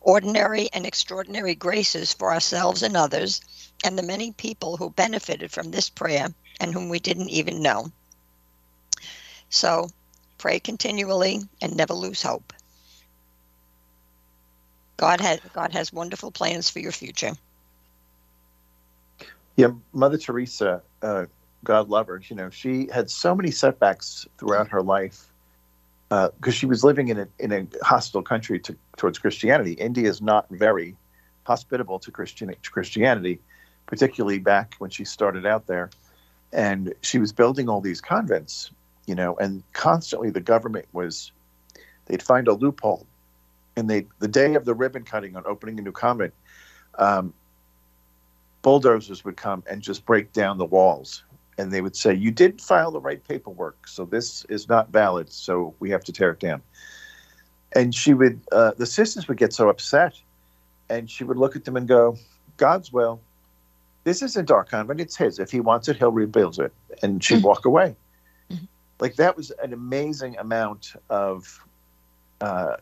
ordinary 0.00 0.68
and 0.72 0.86
extraordinary 0.86 1.54
graces 1.54 2.12
for 2.12 2.32
ourselves 2.32 2.82
and 2.82 2.96
others, 2.96 3.40
and 3.84 3.96
the 3.98 4.02
many 4.02 4.32
people 4.32 4.76
who 4.76 4.90
benefited 4.90 5.52
from 5.52 5.70
this 5.70 5.90
prayer 5.90 6.28
and 6.60 6.72
whom 6.72 6.88
we 6.88 6.98
didn't 6.98 7.30
even 7.30 7.62
know. 7.62 7.92
So 9.50 9.88
pray 10.38 10.60
continually 10.60 11.40
and 11.62 11.76
never 11.76 11.94
lose 11.94 12.22
hope. 12.22 12.52
God 14.96 15.20
has 15.20 15.40
God 15.52 15.72
has 15.72 15.92
wonderful 15.92 16.30
plans 16.30 16.68
for 16.68 16.80
your 16.80 16.92
future. 16.92 17.32
Yeah, 19.56 19.68
Mother 19.92 20.18
Teresa, 20.18 20.82
uh, 21.02 21.26
God 21.64 21.88
love 21.88 22.06
her. 22.08 22.22
You 22.28 22.36
know, 22.36 22.50
she 22.50 22.88
had 22.92 23.10
so 23.10 23.34
many 23.34 23.50
setbacks 23.50 24.26
throughout 24.38 24.68
her 24.68 24.82
life 24.82 25.26
because 26.08 26.32
uh, 26.46 26.50
she 26.50 26.66
was 26.66 26.84
living 26.84 27.08
in 27.08 27.18
a 27.18 27.28
in 27.38 27.52
a 27.52 27.66
hostile 27.82 28.22
country 28.22 28.58
to, 28.60 28.76
towards 28.96 29.18
Christianity. 29.18 29.72
India 29.72 30.08
is 30.08 30.20
not 30.20 30.48
very 30.50 30.96
hospitable 31.44 31.98
to 31.98 32.10
Christian 32.10 32.54
to 32.60 32.70
Christianity, 32.70 33.40
particularly 33.86 34.38
back 34.38 34.74
when 34.78 34.90
she 34.90 35.04
started 35.04 35.46
out 35.46 35.66
there. 35.66 35.90
And 36.52 36.94
she 37.02 37.18
was 37.18 37.32
building 37.32 37.68
all 37.68 37.80
these 37.80 38.00
convents, 38.00 38.70
you 39.08 39.14
know, 39.14 39.36
and 39.36 39.62
constantly 39.72 40.30
the 40.30 40.40
government 40.40 40.86
was 40.92 41.32
they'd 42.06 42.22
find 42.22 42.46
a 42.46 42.52
loophole, 42.52 43.06
and 43.76 43.88
they 43.88 44.06
the 44.18 44.28
day 44.28 44.54
of 44.54 44.64
the 44.64 44.74
ribbon 44.74 45.04
cutting 45.04 45.34
on 45.36 45.42
opening 45.46 45.78
a 45.78 45.82
new 45.82 45.92
convent. 45.92 46.34
Um, 46.96 47.32
bulldozers 48.62 49.24
would 49.24 49.36
come 49.36 49.62
and 49.70 49.82
just 49.82 50.04
break 50.04 50.32
down 50.32 50.58
the 50.58 50.64
walls 50.64 51.22
and 51.58 51.72
they 51.72 51.80
would 51.80 51.96
say, 51.96 52.14
You 52.14 52.30
didn't 52.30 52.60
file 52.60 52.90
the 52.90 53.00
right 53.00 53.22
paperwork, 53.26 53.88
so 53.88 54.04
this 54.04 54.44
is 54.48 54.68
not 54.68 54.90
valid, 54.90 55.30
so 55.30 55.74
we 55.80 55.90
have 55.90 56.04
to 56.04 56.12
tear 56.12 56.30
it 56.30 56.40
down. 56.40 56.62
And 57.74 57.94
she 57.94 58.14
would, 58.14 58.40
uh, 58.52 58.72
the 58.78 58.86
sisters 58.86 59.28
would 59.28 59.36
get 59.36 59.52
so 59.52 59.68
upset, 59.68 60.14
and 60.88 61.10
she 61.10 61.24
would 61.24 61.36
look 61.36 61.56
at 61.56 61.64
them 61.64 61.76
and 61.76 61.86
go, 61.86 62.16
God's 62.56 62.92
will. 62.92 63.20
This 64.04 64.22
isn't 64.22 64.50
our 64.50 64.64
convent, 64.64 65.00
it's 65.00 65.16
his. 65.16 65.38
If 65.38 65.50
he 65.50 65.60
wants 65.60 65.88
it, 65.88 65.96
he'll 65.96 66.12
rebuild 66.12 66.58
it. 66.60 66.72
And 67.02 67.22
she'd 67.22 67.36
mm-hmm. 67.38 67.46
walk 67.46 67.66
away. 67.66 67.94
Mm-hmm. 68.98 69.04
Like 69.04 69.16
that 69.16 69.36
was 69.36 69.50
an 69.62 69.72
amazing 69.72 70.36
amount 70.38 70.94
of 71.08 71.64
uh, 72.40 72.76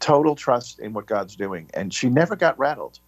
total 0.00 0.34
trust 0.34 0.80
in 0.80 0.92
what 0.92 1.06
God's 1.06 1.36
doing. 1.36 1.70
And 1.74 1.92
she 1.92 2.08
never 2.08 2.36
got 2.36 2.58
rattled. 2.58 2.98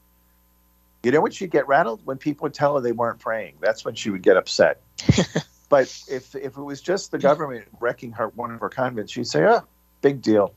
You 1.02 1.12
know 1.12 1.20
when 1.20 1.32
she'd 1.32 1.50
get 1.50 1.68
rattled? 1.68 2.00
When 2.04 2.16
people 2.16 2.44
would 2.44 2.54
tell 2.54 2.74
her 2.74 2.80
they 2.80 2.92
weren't 2.92 3.20
praying. 3.20 3.54
That's 3.60 3.84
when 3.84 3.94
she 3.94 4.10
would 4.10 4.22
get 4.22 4.36
upset. 4.36 4.80
but 5.68 5.82
if 6.08 6.34
if 6.34 6.56
it 6.56 6.62
was 6.62 6.80
just 6.80 7.12
the 7.12 7.18
government 7.18 7.66
wrecking 7.80 8.12
her 8.12 8.28
one 8.28 8.50
of 8.50 8.60
her 8.60 8.68
convents, 8.68 9.12
she'd 9.12 9.26
say, 9.28 9.44
"Oh, 9.44 9.62
big 10.00 10.20
deal. 10.20 10.52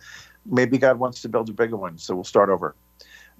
Maybe 0.45 0.77
God 0.77 0.97
wants 0.97 1.21
to 1.21 1.29
build 1.29 1.49
a 1.49 1.53
bigger 1.53 1.75
one, 1.75 1.99
so 1.99 2.15
we'll 2.15 2.23
start 2.23 2.49
over." 2.49 2.73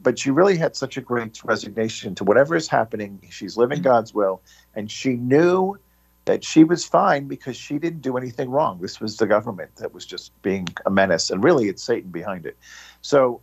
But 0.01 0.19
she 0.19 0.29
really 0.29 0.55
had 0.55 0.75
such 0.75 0.97
a 0.97 1.01
great 1.01 1.43
resignation 1.43 2.13
to 2.15 2.23
whatever 2.23 2.55
is 2.55 2.67
happening. 2.67 3.19
She's 3.31 3.57
living 3.57 3.81
God's 3.81 4.13
will, 4.13 4.41
and 4.75 4.91
she 4.91 5.15
knew 5.15 5.79
that 6.29 6.43
she 6.43 6.63
was 6.63 6.85
fine 6.85 7.27
because 7.27 7.57
she 7.57 7.79
didn't 7.79 8.03
do 8.03 8.15
anything 8.15 8.51
wrong. 8.51 8.77
This 8.79 9.01
was 9.01 9.17
the 9.17 9.25
government 9.25 9.77
that 9.77 9.95
was 9.95 10.05
just 10.05 10.31
being 10.43 10.67
a 10.85 10.91
menace, 10.91 11.31
and 11.31 11.43
really, 11.43 11.69
it's 11.69 11.81
Satan 11.81 12.11
behind 12.11 12.45
it. 12.45 12.55
So 13.01 13.41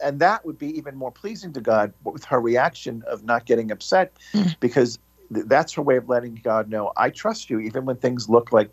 and 0.00 0.18
that 0.20 0.46
would 0.46 0.58
be 0.58 0.68
even 0.78 0.96
more 0.96 1.10
pleasing 1.10 1.52
to 1.52 1.60
God 1.60 1.92
with 2.02 2.24
her 2.24 2.40
reaction 2.40 3.04
of 3.06 3.24
not 3.24 3.44
getting 3.44 3.70
upset 3.70 4.10
Mm. 4.32 4.56
because 4.58 4.98
that's 5.28 5.74
her 5.74 5.82
way 5.82 5.98
of 5.98 6.08
letting 6.08 6.36
God 6.36 6.70
know 6.70 6.92
I 6.96 7.10
trust 7.10 7.50
you 7.50 7.60
even 7.60 7.84
when 7.84 7.96
things 7.96 8.26
look 8.26 8.52
like 8.52 8.70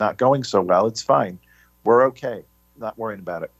not 0.00 0.16
going 0.16 0.42
so 0.42 0.62
well 0.62 0.86
it's 0.86 1.02
fine 1.02 1.38
we're 1.84 2.06
okay 2.06 2.44
not 2.78 2.96
worrying 2.96 3.20
about 3.20 3.42
it 3.42 3.50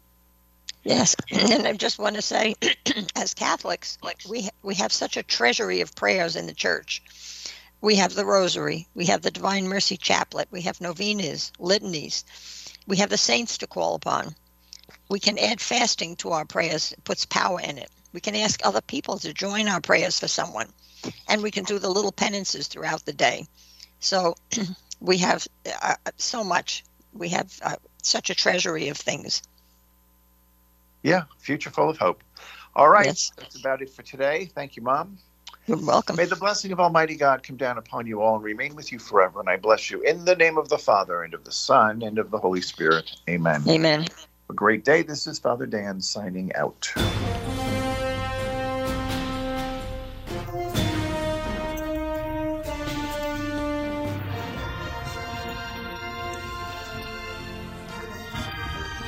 Yes, 0.85 1.14
and 1.31 1.66
I 1.66 1.72
just 1.74 1.98
want 1.98 2.16
to 2.16 2.22
say, 2.22 2.55
as 3.16 3.35
Catholics, 3.35 3.98
like 4.03 4.20
we 4.29 4.48
we 4.62 4.74
have 4.77 4.92
such 4.92 5.16
a 5.16 5.22
treasury 5.22 5.81
of 5.81 5.94
prayers 5.94 6.37
in 6.37 6.46
the 6.46 6.55
church. 6.55 7.03
We 7.81 7.97
have 7.97 8.14
the 8.14 8.25
Rosary, 8.25 8.88
we 8.95 9.07
have 9.07 9.23
the 9.23 9.31
Divine 9.31 9.69
Mercy 9.69 9.97
Chaplet, 9.97 10.47
we 10.51 10.62
have 10.62 10.81
novenas, 10.81 11.53
litanies, 11.59 12.25
we 12.87 12.97
have 12.99 13.11
the 13.11 13.19
saints 13.19 13.59
to 13.59 13.67
call 13.67 13.95
upon. 13.95 14.35
We 15.09 15.21
can 15.21 15.38
add 15.38 15.61
fasting 15.61 16.17
to 16.17 16.31
our 16.33 16.45
prayers; 16.45 16.93
it 16.93 17.05
puts 17.05 17.25
power 17.27 17.61
in 17.61 17.79
it. 17.79 17.91
We 18.12 18.21
can 18.21 18.35
ask 18.37 18.61
other 18.64 18.81
people 18.81 19.19
to 19.21 19.33
join 19.35 19.69
our 19.69 19.81
prayers 19.81 20.19
for 20.19 20.29
someone, 20.29 20.73
and 21.29 21.43
we 21.43 21.51
can 21.51 21.64
do 21.64 21.79
the 21.79 21.91
little 21.91 22.12
penances 22.12 22.69
throughout 22.69 23.05
the 23.05 23.12
day. 23.12 23.47
So 24.01 24.35
we 25.01 25.19
have 25.19 25.47
uh, 25.83 25.97
so 26.17 26.45
much. 26.45 26.85
We 27.12 27.29
have 27.31 27.53
uh, 27.62 27.77
such 28.03 28.31
a 28.31 28.35
treasury 28.35 28.88
of 28.88 28.97
things. 28.97 29.43
yeah 31.03 31.25
future 31.38 31.71
full 31.71 31.88
of 31.91 31.99
hope 31.99 32.23
all 32.75 32.88
right 32.88 33.07
Yes. 33.07 33.33
that's 33.37 33.57
about 33.57 33.83
it 33.83 33.91
for 33.91 34.03
today 34.03 34.47
thank 34.55 34.77
you 34.77 34.83
mom 34.83 35.19
You're 35.69 35.77
welcome. 35.77 36.17
May 36.17 36.25
the 36.25 36.35
blessing 36.35 36.73
of 36.73 36.81
Almighty 36.81 37.15
God 37.15 37.43
come 37.43 37.57
down 37.57 37.77
upon 37.77 38.07
you 38.07 38.23
all 38.23 38.37
and 38.37 38.45
remain 38.45 38.75
with 38.75 38.91
you 38.91 38.99
forever. 38.99 39.39
And 39.39 39.51
I 39.51 39.59
bless 39.59 39.91
you 39.91 40.01
in 40.01 40.25
the 40.25 40.35
name 40.35 40.57
of 40.57 40.71
the 40.71 40.79
Father, 40.79 41.23
and 41.23 41.35
of 41.35 41.45
the 41.45 41.53
Son, 41.53 42.01
and 42.01 42.19
of 42.19 42.31
the 42.31 42.39
Holy 42.39 42.63
Spirit. 42.63 43.11
Amen. 43.29 43.63
Amen. 43.69 44.09
A 44.49 44.55
great 44.55 44.83
day. 44.83 45.03
This 45.03 45.27
is 45.27 45.39
Father 45.39 45.67
Dan 45.67 46.01
signing 46.01 46.55
out. 46.55 46.91